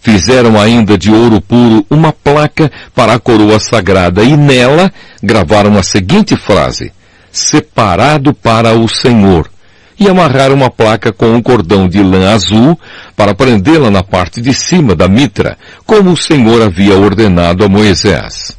[0.00, 4.92] Fizeram ainda de ouro puro uma placa para a coroa sagrada e nela
[5.22, 6.92] gravaram a seguinte frase,
[7.32, 9.50] separado para o Senhor,
[9.98, 12.78] e amarrar uma placa com um cordão de lã azul
[13.16, 18.56] para prendê-la na parte de cima da mitra, como o Senhor havia ordenado a Moisés.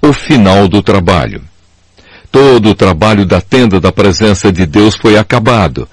[0.00, 1.42] O final do trabalho.
[2.30, 5.88] Todo o trabalho da tenda da presença de Deus foi acabado.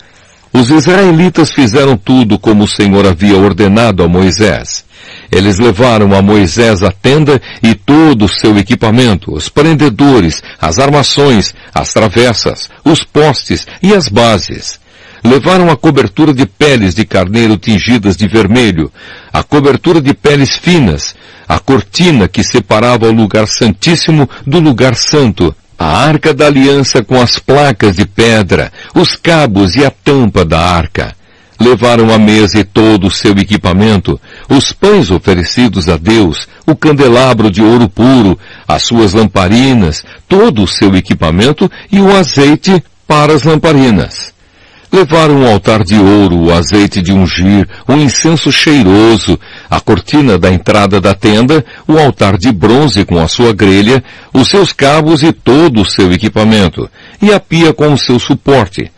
[0.53, 4.86] Os israelitas fizeram tudo como o Senhor havia ordenado a Moisés.
[5.32, 11.54] Eles levaram a Moisés a tenda e todo o seu equipamento, os prendedores, as armações,
[11.74, 14.80] as travessas, os postes e as bases.
[15.24, 18.91] Levaram a cobertura de peles de carneiro tingidas de vermelho,
[19.32, 21.14] a cobertura de peles finas,
[21.47, 27.22] a cortina que separava o lugar santíssimo do lugar santo, a arca da aliança com
[27.22, 31.18] as placas de pedra, os cabos e a tampa da arca
[31.60, 37.51] levaram à mesa e todo o seu equipamento, os pães oferecidos a Deus, o candelabro
[37.51, 43.43] de ouro puro, as suas lamparinas, todo o seu equipamento e o azeite para as
[43.43, 44.30] lamparinas.
[44.91, 49.39] Levaram um altar de ouro, o azeite de ungir, um incenso cheiroso,
[49.70, 54.03] a cortina da entrada da tenda, o altar de bronze com a sua grelha,
[54.34, 56.89] os seus cabos e todo o seu equipamento,
[57.22, 58.91] e a pia com o seu suporte,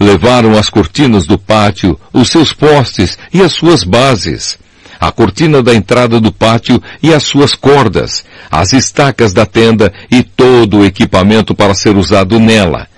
[0.00, 4.58] Levaram as cortinas do pátio, os seus postes e as suas bases,
[4.98, 10.22] a cortina da entrada do pátio e as suas cordas, as estacas da tenda e
[10.22, 12.88] todo o equipamento para ser usado nela.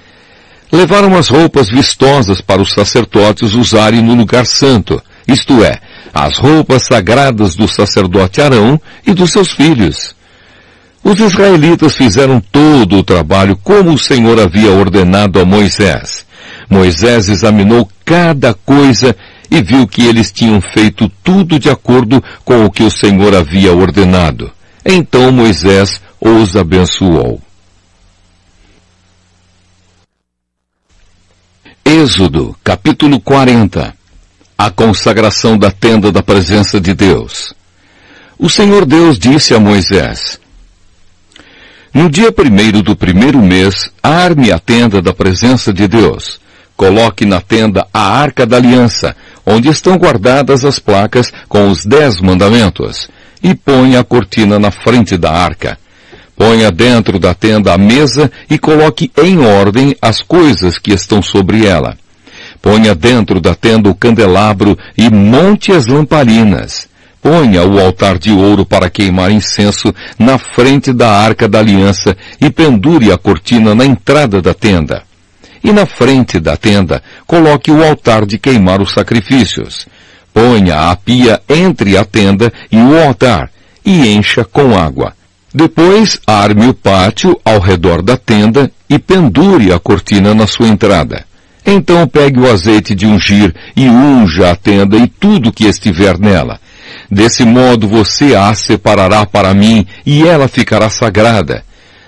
[0.70, 5.80] Levaram as roupas vistosas para os sacerdotes usarem no lugar santo, isto é,
[6.14, 10.14] as roupas sagradas do sacerdote Arão e dos seus filhos.
[11.02, 16.24] Os israelitas fizeram todo o trabalho como o Senhor havia ordenado a Moisés.
[16.72, 19.14] Moisés examinou cada coisa
[19.50, 23.74] e viu que eles tinham feito tudo de acordo com o que o Senhor havia
[23.74, 24.50] ordenado.
[24.82, 27.42] Então Moisés os abençoou.
[31.84, 33.94] Êxodo, capítulo 40.
[34.56, 37.52] A consagração da tenda da presença de Deus.
[38.38, 40.40] O Senhor Deus disse a Moisés:
[41.92, 46.40] No dia primeiro do primeiro mês, arme a tenda da presença de Deus.
[46.82, 49.14] Coloque na tenda a arca da aliança,
[49.46, 53.08] onde estão guardadas as placas com os dez mandamentos,
[53.40, 55.78] e ponha a cortina na frente da arca.
[56.36, 61.64] Ponha dentro da tenda a mesa e coloque em ordem as coisas que estão sobre
[61.64, 61.96] ela.
[62.60, 66.88] Ponha dentro da tenda o candelabro e monte as lamparinas.
[67.22, 72.50] Ponha o altar de ouro para queimar incenso na frente da arca da aliança e
[72.50, 75.11] pendure a cortina na entrada da tenda.
[75.64, 79.86] E na frente da tenda, coloque o altar de queimar os sacrifícios.
[80.34, 83.50] Ponha a pia entre a tenda e o altar
[83.84, 85.14] e encha com água.
[85.54, 91.24] Depois, arme o pátio ao redor da tenda e pendure a cortina na sua entrada.
[91.64, 96.58] Então pegue o azeite de ungir e unja a tenda e tudo que estiver nela.
[97.10, 101.62] Desse modo você a separará para mim e ela ficará sagrada.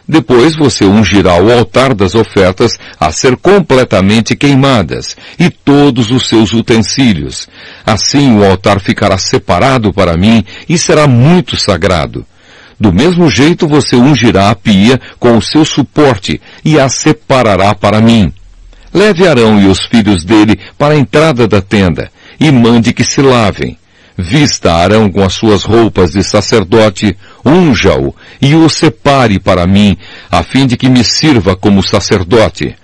[0.06, 6.52] Depois você ungirá o altar das ofertas a ser completamente queimadas e todos os seus
[6.52, 7.48] utensílios.
[7.86, 12.26] Assim o altar ficará separado para mim e será muito sagrado.
[12.78, 18.00] Do mesmo jeito você ungirá a pia com o seu suporte e a separará para
[18.00, 18.32] mim.
[18.92, 23.22] Leve Arão e os filhos dele para a entrada da tenda e mande que se
[23.22, 23.78] lavem.
[24.16, 29.96] Vista Arão com as suas roupas de sacerdote, unja-o e o separe para mim,
[30.30, 32.74] a fim de que me sirva como sacerdote.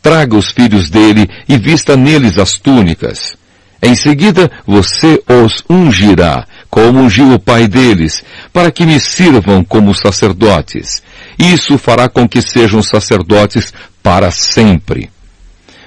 [0.00, 3.36] Traga os filhos dele e vista neles as túnicas.
[3.82, 9.94] Em seguida você os ungirá, como ungiu o pai deles, para que me sirvam como
[9.94, 11.02] sacerdotes.
[11.38, 13.72] Isso fará com que sejam sacerdotes
[14.02, 15.10] para sempre.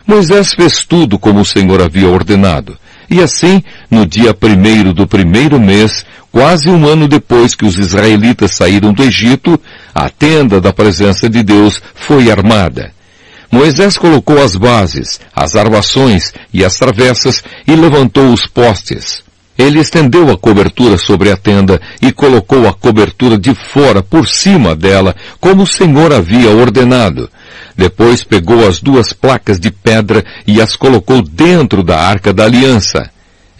[0.06, 2.78] Moisés fez tudo como o Senhor havia ordenado.
[3.10, 8.52] E assim, no dia primeiro do primeiro mês, quase um ano depois que os israelitas
[8.52, 9.60] saíram do Egito,
[9.94, 12.92] a tenda da presença de Deus foi armada.
[13.52, 19.24] Moisés colocou as bases, as armações e as travessas e levantou os postes.
[19.58, 24.74] Ele estendeu a cobertura sobre a tenda e colocou a cobertura de fora por cima
[24.74, 27.30] dela, como o Senhor havia ordenado.
[27.76, 33.12] Depois pegou as duas placas de pedra e as colocou dentro da arca da aliança.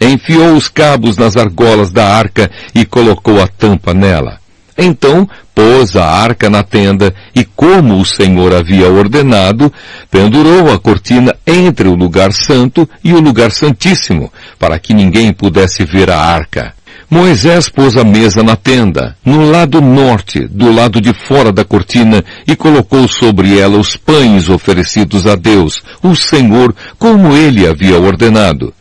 [0.02, 4.40] Enfiou os cabos nas argolas da arca e colocou a tampa nela.
[4.76, 9.72] Então pôs a arca na tenda e, como o Senhor havia ordenado,
[10.10, 15.84] pendurou a cortina entre o lugar santo e o lugar santíssimo, para que ninguém pudesse
[15.84, 16.74] ver a arca.
[17.08, 22.24] Moisés pôs a mesa na tenda, no lado norte, do lado de fora da cortina,
[22.48, 28.72] e colocou sobre ela os pães oferecidos a Deus, o Senhor, como ele havia ordenado.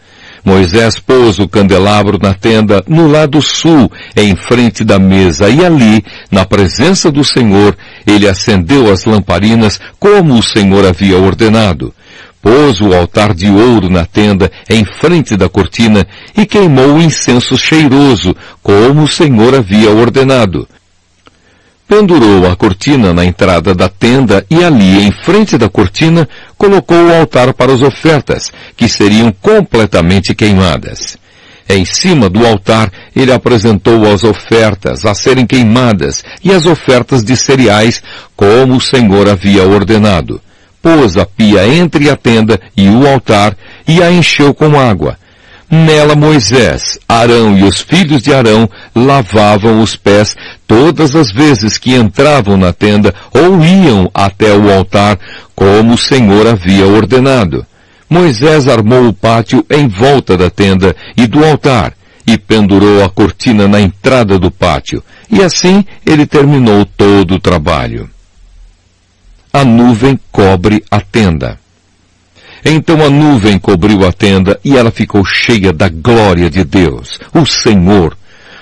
[0.43, 6.03] Moisés pôs o candelabro na tenda no lado sul, em frente da mesa, e ali,
[6.31, 11.93] na presença do Senhor, ele acendeu as lamparinas como o Senhor havia ordenado.
[12.41, 17.55] Pôs o altar de ouro na tenda em frente da cortina e queimou o incenso
[17.55, 20.67] cheiroso, como o Senhor havia ordenado
[21.91, 26.25] pendurou a cortina na entrada da tenda e ali, em frente da cortina,
[26.57, 31.17] colocou o altar para as ofertas, que seriam completamente queimadas.
[31.67, 37.35] Em cima do altar, ele apresentou as ofertas a serem queimadas e as ofertas de
[37.35, 38.01] cereais,
[38.37, 40.39] como o Senhor havia ordenado.
[40.81, 43.53] Pôs a pia entre a tenda e o altar
[43.85, 45.17] e a encheu com água.
[45.71, 50.35] Nela Moisés, Arão e os filhos de Arão lavavam os pés
[50.67, 55.17] todas as vezes que entravam na tenda ou iam até o altar,
[55.55, 57.65] como o Senhor havia ordenado.
[58.09, 61.93] Moisés armou o pátio em volta da tenda e do altar,
[62.27, 68.09] e pendurou a cortina na entrada do pátio, e assim ele terminou todo o trabalho.
[69.53, 71.60] A nuvem cobre a tenda.
[72.63, 77.45] Então a nuvem cobriu a tenda e ela ficou cheia da glória de Deus, o
[77.45, 78.15] Senhor.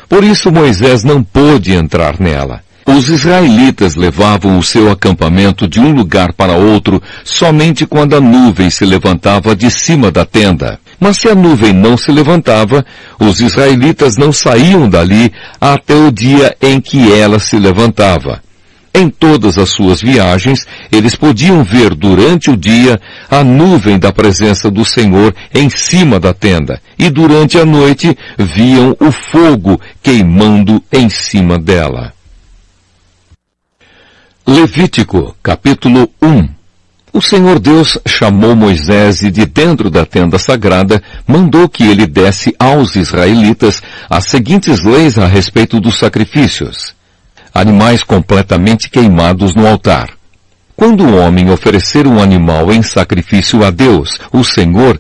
[0.07, 2.61] Por isso Moisés não pôde entrar nela.
[2.85, 8.69] Os israelitas levavam o seu acampamento de um lugar para outro somente quando a nuvem
[8.71, 10.79] se levantava de cima da tenda.
[10.99, 12.83] Mas se a nuvem não se levantava,
[13.19, 15.31] os israelitas não saíam dali
[15.61, 18.41] até o dia em que ela se levantava.
[18.93, 24.69] Em todas as suas viagens, eles podiam ver durante o dia a nuvem da presença
[24.71, 31.07] do Senhor em cima da tenda, e durante a noite viam o fogo queimando em
[31.07, 32.13] cima dela.
[34.45, 36.49] Levítico, capítulo 1
[37.13, 42.55] O Senhor Deus chamou Moisés e de dentro da tenda sagrada mandou que ele desse
[42.57, 46.98] aos israelitas as seguintes leis a respeito dos sacrifícios.
[47.53, 50.09] Animais completamente queimados no altar.
[50.75, 54.99] Quando o homem oferecer um animal em sacrifício a Deus, o Senhor,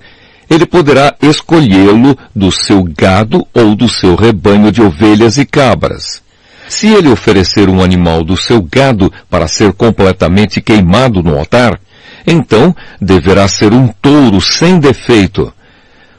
[0.49, 6.21] ele poderá escolhê-lo do seu gado ou do seu rebanho de ovelhas e cabras.
[6.67, 11.79] Se ele oferecer um animal do seu gado para ser completamente queimado no altar,
[12.27, 15.53] então deverá ser um touro sem defeito.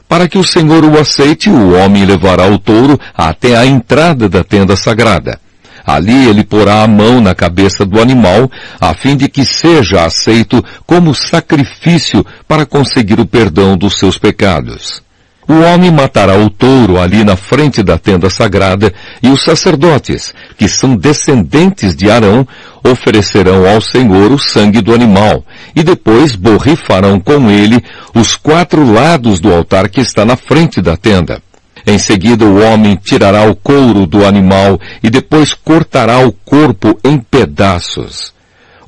[0.07, 4.43] Para que o Senhor o aceite, o homem levará o touro até a entrada da
[4.43, 5.39] tenda sagrada.
[5.85, 10.63] Ali ele porá a mão na cabeça do animal, a fim de que seja aceito
[10.85, 15.01] como sacrifício para conseguir o perdão dos seus pecados.
[15.47, 20.67] O homem matará o touro ali na frente da tenda sagrada e os sacerdotes, que
[20.67, 22.47] são descendentes de Arão,
[22.83, 25.43] oferecerão ao Senhor o sangue do animal
[25.75, 27.83] e depois borrifarão com ele
[28.15, 31.41] os quatro lados do altar que está na frente da tenda.
[31.85, 37.17] Em seguida o homem tirará o couro do animal e depois cortará o corpo em
[37.17, 38.33] pedaços.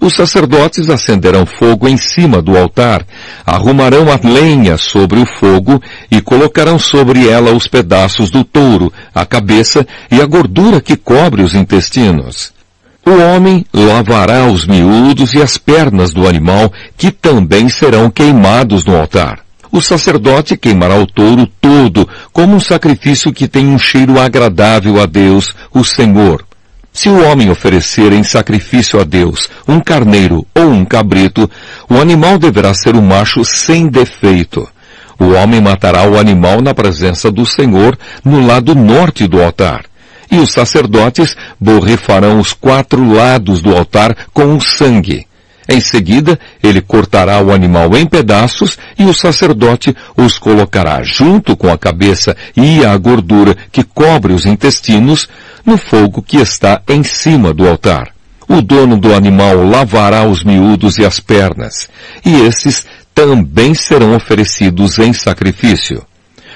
[0.04, 3.06] Os sacerdotes acenderão fogo em cima do altar,
[3.46, 5.82] arrumarão a lenha sobre o fogo
[6.12, 11.41] e colocarão sobre ela os pedaços do touro, a cabeça e a gordura que cobre
[11.41, 12.52] os intestinos.
[13.06, 18.98] O homem lavará os miúdos e as pernas do animal, que também serão queimados no
[18.98, 19.39] altar.
[19.74, 25.07] O sacerdote queimará o touro todo, como um sacrifício que tem um cheiro agradável a
[25.07, 26.45] Deus, o Senhor.
[26.93, 31.49] Se o homem oferecer em sacrifício a Deus um carneiro ou um cabrito,
[31.89, 34.69] o animal deverá ser um macho sem defeito.
[35.19, 39.86] O homem matará o animal na presença do Senhor no lado norte do altar.
[40.30, 45.26] E os sacerdotes borrifarão os quatro lados do altar com o sangue.
[45.68, 51.72] Em seguida, ele cortará o animal em pedaços e o sacerdote os colocará junto com
[51.72, 55.28] a cabeça e a gordura que cobre os intestinos
[55.66, 58.11] no fogo que está em cima do altar.
[58.47, 61.89] O dono do animal lavará os miúdos e as pernas,
[62.26, 62.86] e esses
[63.16, 66.03] também serão oferecidos em sacrifício.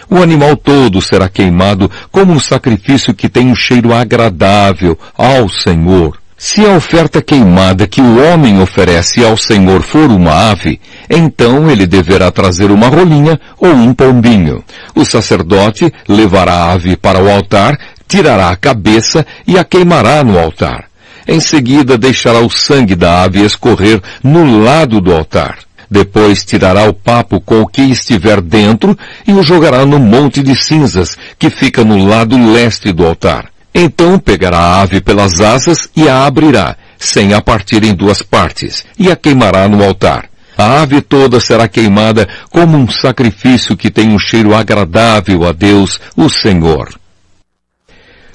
[0.09, 6.17] O animal todo será queimado como um sacrifício que tem um cheiro agradável ao Senhor.
[6.37, 10.79] Se a oferta queimada que o homem oferece ao Senhor for uma ave,
[11.09, 14.63] então ele deverá trazer uma rolinha ou um pombinho.
[14.95, 17.75] O sacerdote levará a ave para o altar
[18.07, 20.85] tirará a cabeça e a queimará no altar.
[21.27, 25.57] Em seguida deixará o sangue da ave escorrer no lado do altar.
[25.89, 30.55] Depois tirará o papo com o que estiver dentro e o jogará no monte de
[30.55, 33.56] cinzas, que fica no lado leste do altar.
[33.79, 38.83] Então pegará a ave pelas asas e a abrirá, sem a partir em duas partes,
[38.97, 40.27] e a queimará no altar.
[40.57, 46.01] A ave toda será queimada como um sacrifício que tem um cheiro agradável a Deus,
[46.15, 46.89] o Senhor.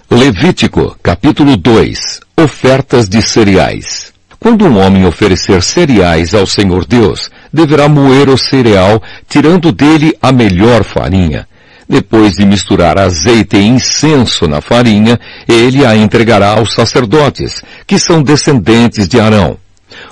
[0.08, 4.12] Levítico, capítulo 2 Ofertas de cereais.
[4.38, 10.30] Quando um homem oferecer cereais ao Senhor Deus, deverá moer o cereal, tirando dele a
[10.30, 11.48] melhor farinha.
[11.92, 18.22] Depois de misturar azeite e incenso na farinha, ele a entregará aos sacerdotes, que são
[18.22, 19.58] descendentes de Arão.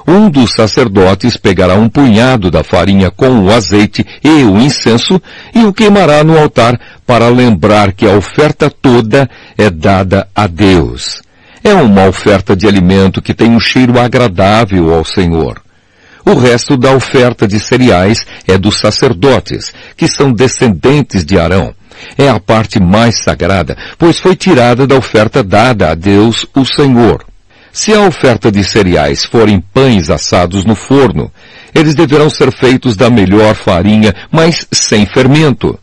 [0.06, 5.18] Um dos sacerdotes pegará um punhado da farinha com o azeite e o incenso
[5.54, 9.26] e o queimará no altar para lembrar que a oferta toda
[9.56, 11.22] é dada a Deus.
[11.64, 15.62] É uma oferta de alimento que tem um cheiro agradável ao Senhor.
[16.24, 21.74] O resto da oferta de cereais é dos sacerdotes, que são descendentes de Arão.
[22.16, 27.24] É a parte mais sagrada, pois foi tirada da oferta dada a Deus, o Senhor.
[27.72, 31.30] Se a oferta de cereais forem pães assados no forno,
[31.74, 35.78] eles deverão ser feitos da melhor farinha, mas sem fermento.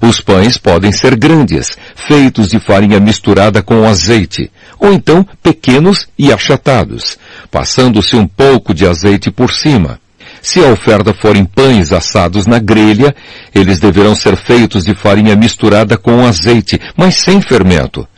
[0.00, 6.32] Os pães podem ser grandes, feitos de farinha misturada com azeite, ou então pequenos e
[6.32, 7.18] achatados,
[7.50, 10.00] passando-se um pouco de azeite por cima.
[10.42, 13.14] Se a oferta forem pães assados na grelha,
[13.54, 18.08] eles deverão ser feitos de farinha misturada com azeite, mas sem fermento.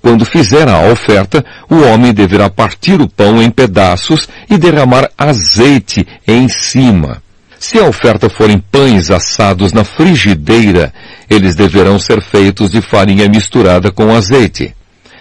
[0.00, 6.06] Quando fizer a oferta, o homem deverá partir o pão em pedaços e derramar azeite
[6.26, 7.20] em cima.
[7.58, 10.92] Se a oferta forem pães assados na frigideira,
[11.28, 14.74] eles deverão ser feitos de farinha misturada com azeite.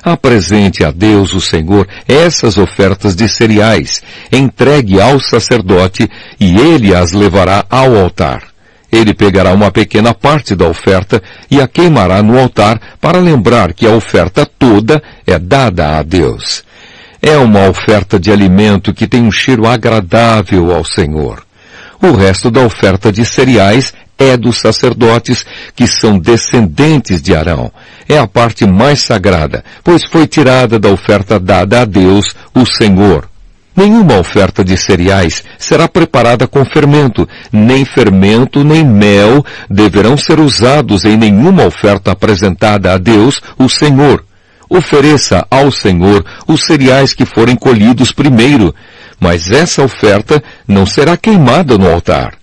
[0.04, 6.08] Apresente a Deus o Senhor essas ofertas de cereais, entregue ao sacerdote
[6.40, 8.44] e ele as levará ao altar.
[8.92, 13.88] Ele pegará uma pequena parte da oferta e a queimará no altar para lembrar que
[13.88, 16.64] a oferta toda é dada a Deus.
[17.20, 21.45] É uma oferta de alimento que tem um cheiro agradável ao Senhor.
[22.02, 27.72] O resto da oferta de cereais é dos sacerdotes que são descendentes de Arão.
[28.08, 33.28] É a parte mais sagrada, pois foi tirada da oferta dada a Deus, o Senhor.
[33.76, 41.04] Nenhuma oferta de cereais será preparada com fermento, nem fermento nem mel deverão ser usados
[41.04, 44.24] em nenhuma oferta apresentada a Deus, o Senhor.
[44.70, 48.74] Ofereça ao Senhor os cereais que forem colhidos primeiro,
[49.20, 52.38] mas essa oferta não será queimada no altar.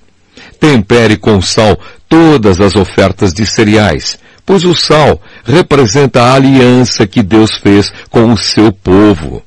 [0.59, 7.23] Tempere com sal todas as ofertas de cereais, pois o sal representa a aliança que
[7.23, 9.43] Deus fez com o seu povo.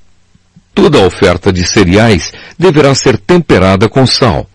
[0.73, 4.49] Toda oferta de cereais deverá ser temperada com sal.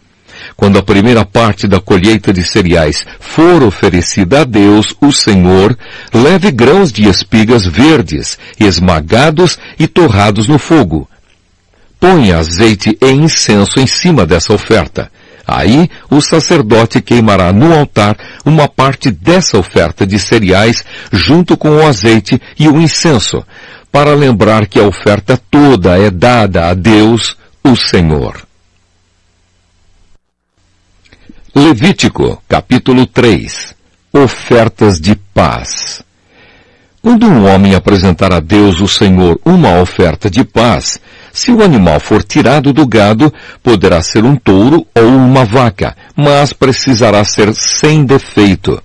[0.56, 5.76] Quando a primeira parte da colheita de cereais for oferecida a Deus, o Senhor,
[6.12, 11.08] leve grãos de espigas verdes, esmagados e torrados no fogo.
[12.00, 15.12] Ponha azeite e incenso em cima dessa oferta.
[15.46, 20.82] Aí o sacerdote queimará no altar uma parte dessa oferta de cereais
[21.12, 23.44] junto com o azeite e o incenso,
[23.92, 28.40] para lembrar que a oferta toda é dada a Deus, o Senhor.
[31.54, 33.74] Levítico, capítulo 3
[34.12, 36.02] Ofertas de paz.
[37.02, 41.00] Quando um homem apresentar a Deus, o Senhor, uma oferta de paz,
[41.32, 46.52] se o animal for tirado do gado, poderá ser um touro ou uma vaca, mas
[46.52, 48.82] precisará ser sem defeito.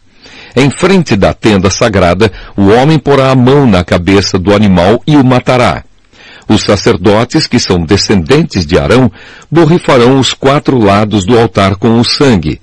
[0.55, 5.17] Em frente da tenda sagrada, o homem porá a mão na cabeça do animal e
[5.17, 5.83] o matará.
[6.47, 9.11] Os sacerdotes, que são descendentes de Arão,
[9.51, 12.61] borrifarão os quatro lados do altar com o sangue.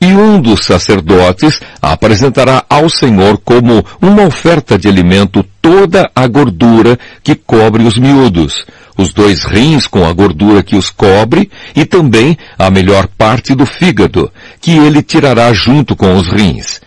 [0.00, 6.98] E um dos sacerdotes apresentará ao Senhor como uma oferta de alimento toda a gordura
[7.22, 8.64] que cobre os miúdos,
[8.98, 13.64] os dois rins com a gordura que os cobre e também a melhor parte do
[13.64, 14.30] fígado,
[14.60, 16.80] que ele tirará junto com os rins.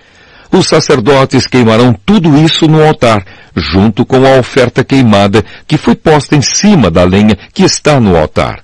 [0.51, 6.35] Os sacerdotes queimarão tudo isso no altar, junto com a oferta queimada que foi posta
[6.35, 8.61] em cima da lenha que está no altar.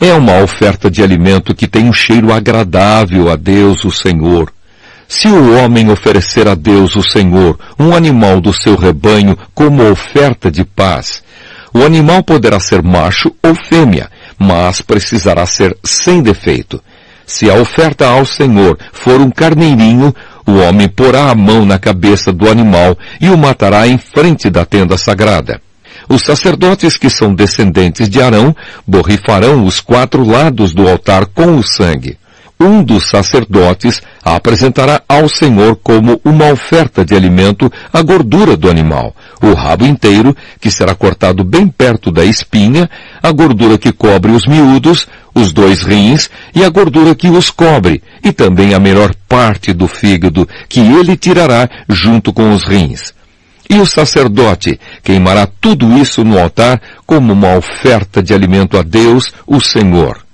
[0.00, 4.52] É uma oferta de alimento que tem um cheiro agradável a Deus, o Senhor.
[5.06, 10.50] Se o homem oferecer a Deus, o Senhor, um animal do seu rebanho como oferta
[10.50, 11.22] de paz,
[11.72, 16.82] o animal poderá ser macho ou fêmea, mas precisará ser sem defeito.
[17.26, 20.14] Se a oferta ao Senhor for um carneirinho,
[20.46, 24.64] o homem porá a mão na cabeça do animal e o matará em frente da
[24.64, 25.60] tenda sagrada.
[26.08, 28.56] Os sacerdotes que são descendentes de Arão
[28.86, 32.16] borrifarão os quatro lados do altar com o sangue.
[32.60, 39.14] Um dos sacerdotes apresentará ao Senhor como uma oferta de alimento a gordura do animal,
[39.40, 42.90] o rabo inteiro, que será cortado bem perto da espinha,
[43.22, 48.02] a gordura que cobre os miúdos, os dois rins e a gordura que os cobre,
[48.24, 53.14] e também a melhor parte do fígado, que ele tirará junto com os rins.
[53.70, 59.32] E o sacerdote queimará tudo isso no altar como uma oferta de alimento a Deus,
[59.46, 60.27] o Senhor.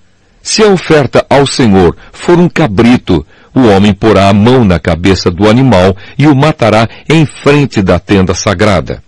[0.44, 5.30] Se a oferta ao Senhor for um cabrito, o homem porá a mão na cabeça
[5.30, 9.02] do animal e o matará em frente da tenda sagrada.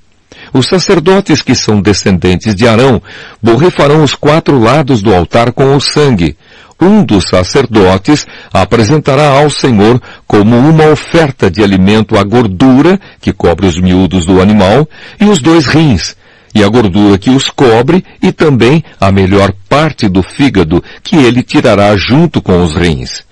[0.55, 3.03] Os sacerdotes que são descendentes de Arão
[3.43, 6.39] borrifarão os quatro lados do altar com o sangue.
[6.80, 13.66] Um dos sacerdotes apresentará ao Senhor como uma oferta de alimento a gordura que cobre
[13.66, 14.89] os miúdos do animal
[15.20, 16.16] e os dois rins,
[16.57, 21.42] e a gordura que os cobre e também a melhor parte do fígado que ele
[21.42, 23.22] tirará junto com os rins.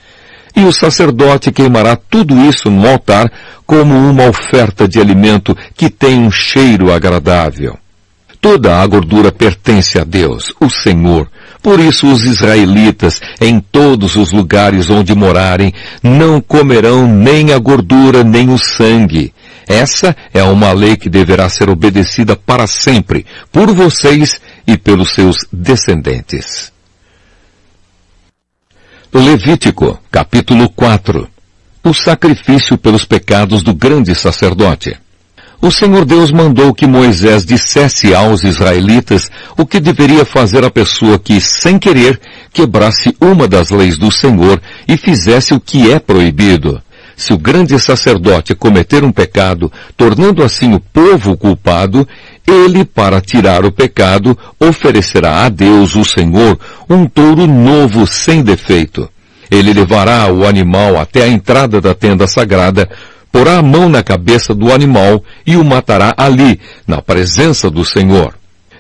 [0.55, 3.33] E o sacerdote queimará tudo isso no altar
[3.67, 7.79] como uma oferta de alimento que tem um cheiro agradável.
[8.43, 11.27] Toda a gordura pertence a Deus, o Senhor.
[11.63, 15.73] Por isso os israelitas, em todos os lugares onde morarem,
[16.03, 19.33] não comerão nem a gordura nem o sangue.
[19.67, 25.47] Essa é uma lei que deverá ser obedecida para sempre, por vocês e pelos seus
[25.53, 26.73] descendentes.
[29.13, 31.29] Levítico, capítulo 4
[31.85, 34.97] O sacrifício pelos pecados do grande sacerdote.
[35.63, 41.19] O Senhor Deus mandou que Moisés dissesse aos israelitas o que deveria fazer a pessoa
[41.19, 42.21] que, sem querer,
[42.53, 46.83] quebrasse uma das leis do Senhor e fizesse o que é proibido.
[47.17, 52.07] Se o grande sacerdote cometer um pecado, tornando assim o povo culpado,
[52.47, 56.59] ele, para tirar o pecado, oferecerá a Deus, o Senhor,
[56.89, 59.09] um touro novo sem defeito.
[59.51, 62.89] Ele levará o animal até a entrada da tenda sagrada,
[63.31, 68.35] porá a mão na cabeça do animal e o matará ali, na presença do Senhor.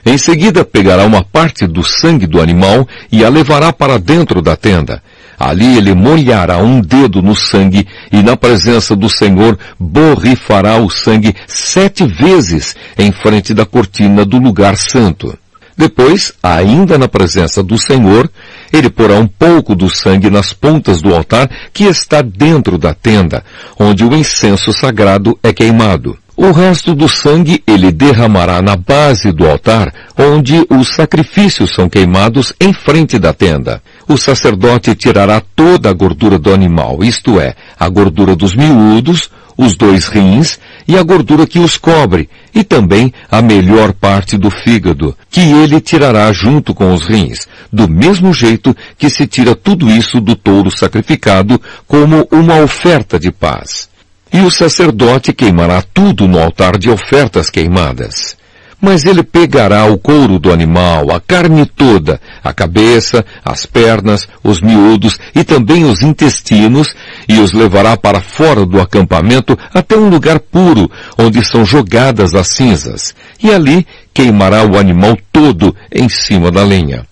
[0.06, 4.54] Em seguida pegará uma parte do sangue do animal e a levará para dentro da
[4.54, 5.02] tenda.
[5.38, 11.34] Ali ele molhará um dedo no sangue e na presença do Senhor borrifará o sangue
[11.46, 15.36] sete vezes em frente da cortina do lugar santo.
[15.76, 18.30] Depois, ainda na presença do Senhor,
[18.72, 23.42] ele porá um pouco do sangue nas pontas do altar que está dentro da tenda,
[23.78, 26.16] onde o incenso sagrado é queimado.
[26.36, 32.52] O resto do sangue ele derramará na base do altar, onde os sacrifícios são queimados
[32.60, 33.80] em frente da tenda.
[34.06, 39.76] O sacerdote tirará toda a gordura do animal, isto é, a gordura dos miúdos, os
[39.76, 45.16] dois rins e a gordura que os cobre, e também a melhor parte do fígado,
[45.30, 50.20] que ele tirará junto com os rins, do mesmo jeito que se tira tudo isso
[50.20, 53.88] do touro sacrificado como uma oferta de paz.
[54.32, 58.36] E o sacerdote queimará tudo no altar de ofertas queimadas.
[58.84, 64.60] Mas ele pegará o couro do animal, a carne toda, a cabeça, as pernas, os
[64.60, 66.94] miúdos e também os intestinos,
[67.26, 72.48] e os levará para fora do acampamento até um lugar puro, onde são jogadas as
[72.48, 77.06] cinzas, e ali queimará o animal todo em cima da lenha.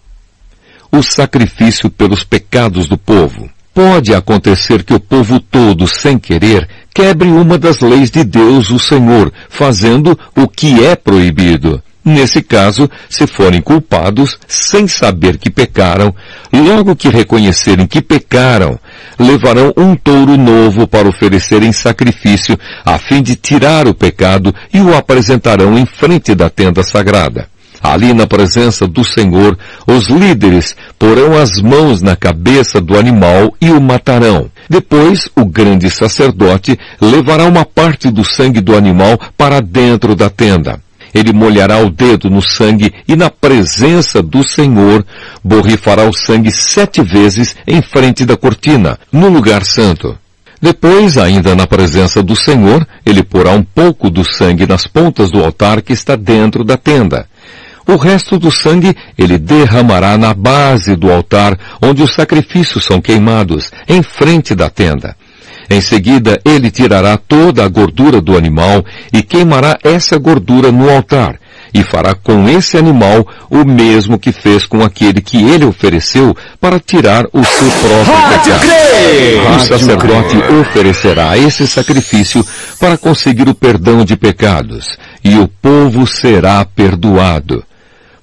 [0.92, 3.48] O sacrifício pelos pecados do povo.
[3.72, 8.78] Pode acontecer que o povo todo, sem querer, quebre uma das leis de Deus, o
[8.78, 11.82] Senhor, fazendo o que é proibido.
[12.04, 16.12] Nesse caso, se forem culpados sem saber que pecaram,
[16.52, 18.76] logo que reconhecerem que pecaram,
[19.18, 24.80] levarão um touro novo para oferecer em sacrifício, a fim de tirar o pecado e
[24.80, 27.48] o apresentarão em frente da tenda sagrada.
[27.82, 33.70] Ali na presença do Senhor, os líderes porão as mãos na cabeça do animal e
[33.70, 34.48] o matarão.
[34.70, 40.80] Depois, o grande sacerdote levará uma parte do sangue do animal para dentro da tenda.
[41.12, 45.04] Ele molhará o dedo no sangue e na presença do Senhor
[45.44, 50.16] borrifará o sangue sete vezes em frente da cortina, no lugar santo.
[50.60, 55.42] Depois, ainda na presença do Senhor, ele porá um pouco do sangue nas pontas do
[55.42, 57.26] altar que está dentro da tenda.
[57.86, 63.70] O resto do sangue ele derramará na base do altar onde os sacrifícios são queimados,
[63.88, 65.16] em frente da tenda.
[65.68, 71.38] Em seguida, ele tirará toda a gordura do animal e queimará essa gordura no altar,
[71.72, 76.78] e fará com esse animal o mesmo que fez com aquele que ele ofereceu para
[76.78, 79.56] tirar o seu próprio pecado.
[79.56, 82.44] O sacerdote oferecerá esse sacrifício
[82.78, 87.64] para conseguir o perdão de pecados, e o povo será perdoado.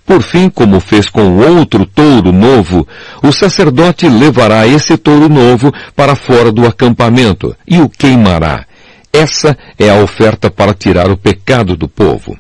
[0.10, 2.88] Por fim, como fez com outro touro novo,
[3.22, 8.66] o sacerdote levará esse touro novo para fora do acampamento e o queimará.
[9.14, 12.36] Essa é a oferta para tirar o pecado do povo.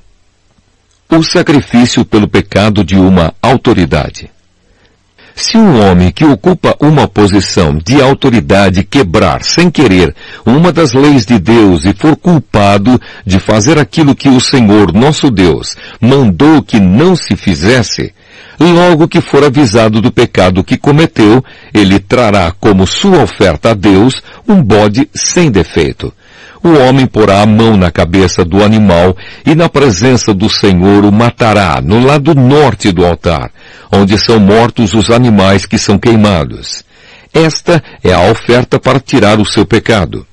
[1.12, 4.32] O sacrifício pelo pecado de uma autoridade.
[5.42, 10.14] Se um homem que ocupa uma posição de autoridade quebrar sem querer
[10.46, 15.32] uma das leis de Deus e for culpado de fazer aquilo que o Senhor nosso
[15.32, 18.14] Deus mandou que não se fizesse,
[18.60, 21.42] logo que for avisado do pecado que cometeu,
[21.74, 26.14] ele trará como sua oferta a Deus um bode sem defeito
[26.64, 31.12] o homem porá a mão na cabeça do animal e na presença do Senhor o
[31.12, 33.52] matará no lado norte do altar,
[33.92, 36.84] onde são mortos os animais que são queimados.
[37.34, 40.26] Esta é a oferta para tirar o seu pecado.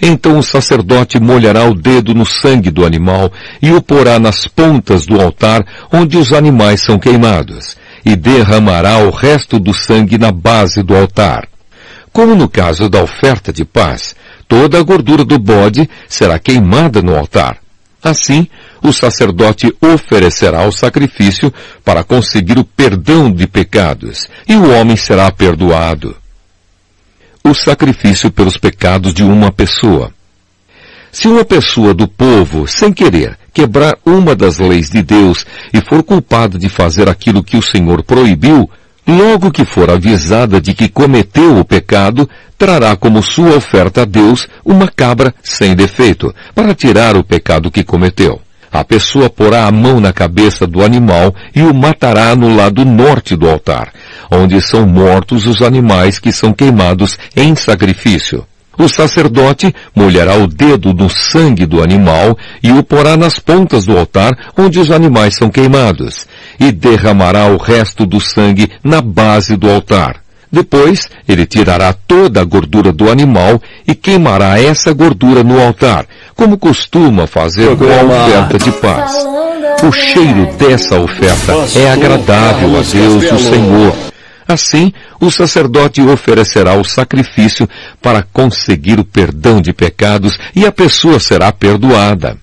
[0.00, 5.06] Então o sacerdote molhará o dedo no sangue do animal e o porá nas pontas
[5.06, 10.82] do altar onde os animais são queimados, e derramará o resto do sangue na base
[10.82, 11.48] do altar.
[12.12, 14.14] Como no caso da oferta de paz,
[14.48, 17.58] toda a gordura do bode será queimada no altar.
[18.02, 18.46] Assim,
[18.82, 21.52] o sacerdote oferecerá o sacrifício
[21.84, 26.16] para conseguir o perdão de pecados, e o homem será perdoado.
[27.42, 30.12] O sacrifício pelos pecados de uma pessoa.
[31.10, 36.02] Se uma pessoa do povo, sem querer, quebrar uma das leis de Deus e for
[36.02, 38.70] culpada de fazer aquilo que o Senhor proibiu,
[39.06, 42.28] logo que for avisada de que cometeu o pecado,
[42.58, 47.84] trará como sua oferta a Deus uma cabra sem defeito, para tirar o pecado que
[47.84, 48.40] cometeu.
[48.72, 53.36] A pessoa porá a mão na cabeça do animal e o matará no lado norte
[53.36, 53.92] do altar,
[54.30, 58.44] onde são mortos os animais que são queimados em sacrifício.
[58.78, 63.96] O sacerdote molhará o dedo no sangue do animal e o porá nas pontas do
[63.96, 66.26] altar onde os animais são queimados,
[66.60, 70.26] e derramará o resto do sangue na base do altar.
[70.50, 76.56] Depois, ele tirará toda a gordura do animal e queimará essa gordura no altar, como
[76.56, 79.12] costuma fazer com a oferta de paz.
[79.82, 84.15] O cheiro dessa oferta é agradável a Deus, o Senhor.
[84.46, 87.68] Assim, o sacerdote oferecerá o sacrifício
[88.00, 92.36] para conseguir o perdão de pecados e a pessoa será perdoada.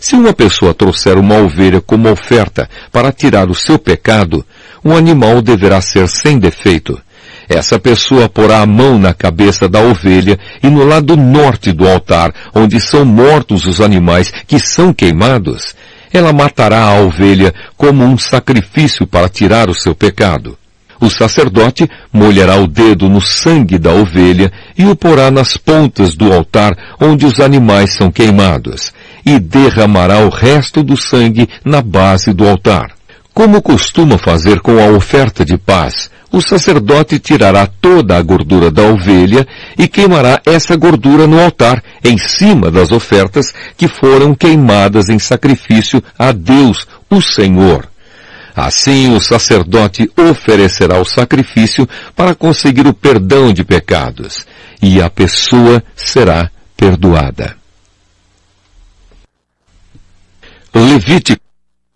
[0.00, 4.44] Se uma pessoa trouxer uma ovelha como oferta para tirar o seu pecado,
[4.82, 7.00] o animal deverá ser sem defeito.
[7.48, 12.32] Essa pessoa porá a mão na cabeça da ovelha e no lado norte do altar,
[12.54, 15.74] onde são mortos os animais que são queimados,
[16.12, 20.58] ela matará a ovelha como um sacrifício para tirar o seu pecado.
[21.02, 26.32] O sacerdote molhará o dedo no sangue da ovelha e o porá nas pontas do
[26.32, 28.92] altar onde os animais são queimados,
[29.26, 32.92] e derramará o resto do sangue na base do altar.
[33.34, 38.84] Como costuma fazer com a oferta de paz, o sacerdote tirará toda a gordura da
[38.84, 39.44] ovelha
[39.76, 46.00] e queimará essa gordura no altar, em cima das ofertas que foram queimadas em sacrifício
[46.16, 47.91] a Deus, o Senhor.
[48.54, 54.46] Assim o sacerdote oferecerá o sacrifício para conseguir o perdão de pecados,
[54.80, 57.56] e a pessoa será perdoada.
[60.74, 61.40] Levítico.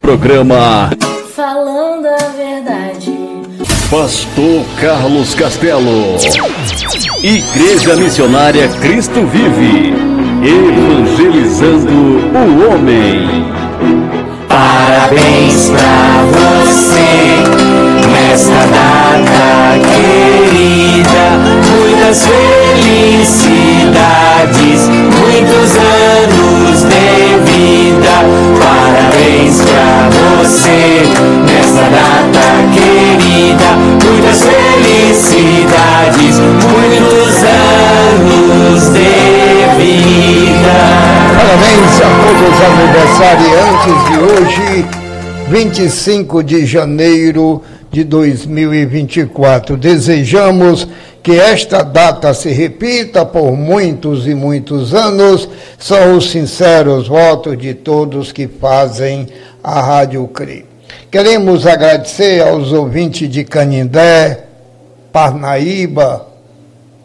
[0.01, 0.91] Programa
[1.37, 3.13] Falando a verdade.
[3.91, 6.17] Pastor Carlos Castelo.
[7.23, 9.93] Igreja Missionária Cristo Vive.
[10.43, 13.66] Evangelizando o homem.
[14.57, 17.45] Parabéns pra você
[18.11, 21.37] nesta data querida.
[21.77, 28.17] Muitas felicidades, muitos anos de vida.
[28.59, 30.09] Parabéns pra
[30.41, 31.05] você
[31.45, 33.77] nesta data querida.
[34.03, 37.45] Muitas felicidades, muitos
[38.25, 39.13] anos de
[39.77, 41.06] vida.
[41.47, 44.87] Parabéns a todos os aniversariantes de hoje,
[45.49, 49.77] 25 de janeiro de 2024.
[49.77, 50.89] Desejamos
[51.23, 55.49] que esta data se repita por muitos e muitos anos.
[55.79, 59.29] São os sinceros votos de todos que fazem
[59.63, 60.65] a Rádio CRI.
[61.13, 64.47] Queremos agradecer aos ouvintes de Canindé,
[65.13, 66.27] Parnaíba,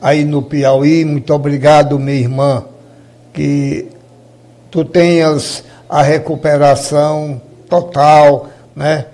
[0.02, 1.06] aí no Piauí.
[1.06, 2.64] Muito obrigado, minha irmã,
[3.32, 3.91] que
[4.72, 9.06] tu tenhas a recuperação total, né?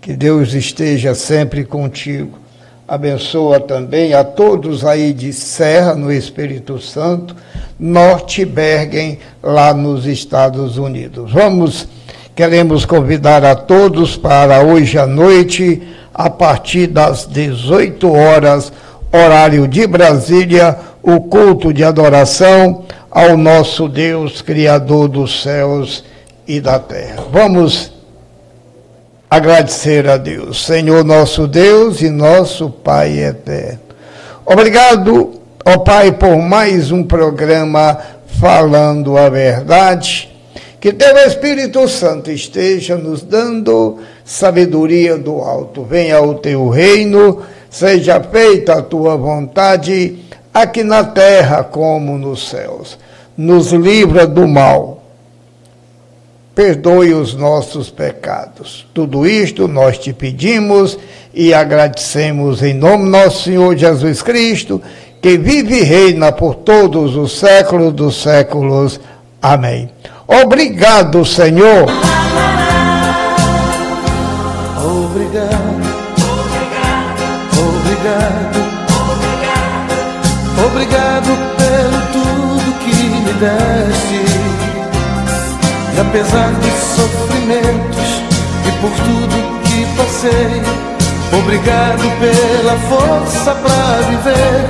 [0.00, 2.40] Que Deus esteja sempre contigo.
[2.88, 7.36] Abençoa também a todos aí de Serra, no Espírito Santo,
[7.78, 11.32] Norte Bergen, lá nos Estados Unidos.
[11.32, 11.86] Vamos,
[12.34, 15.80] queremos convidar a todos para hoje à noite,
[16.12, 18.72] a partir das 18 horas,
[19.12, 26.04] horário de Brasília, o culto de adoração ao nosso Deus, Criador dos céus
[26.46, 27.24] e da terra.
[27.32, 27.92] Vamos
[29.28, 33.80] agradecer a Deus, Senhor nosso Deus e nosso Pai eterno.
[34.46, 35.32] Obrigado,
[35.64, 37.98] ó Pai, por mais um programa
[38.38, 40.30] falando a verdade.
[40.80, 45.84] Que teu Espírito Santo esteja nos dando sabedoria do alto.
[45.84, 50.18] Venha o teu reino, seja feita a tua vontade,
[50.52, 52.98] aqui na terra como nos céus.
[53.36, 55.00] Nos livra do mal
[56.60, 58.86] perdoe os nossos pecados.
[58.92, 60.98] Tudo isto nós te pedimos
[61.32, 64.82] e agradecemos em nome do nosso Senhor Jesus Cristo,
[65.22, 69.00] que vive e reina por todos os séculos dos séculos.
[69.40, 69.88] Amém.
[70.26, 71.86] Obrigado, Senhor.
[74.76, 75.54] Obrigado,
[76.22, 77.20] obrigado,
[77.58, 78.59] obrigado,
[80.80, 84.20] obrigado pelo tudo que me deste.
[85.94, 88.08] E apesar dos sofrimentos
[88.66, 90.62] e por tudo que passei,
[91.38, 94.60] obrigado pela força pra viver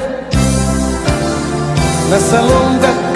[2.10, 3.10] nessa longa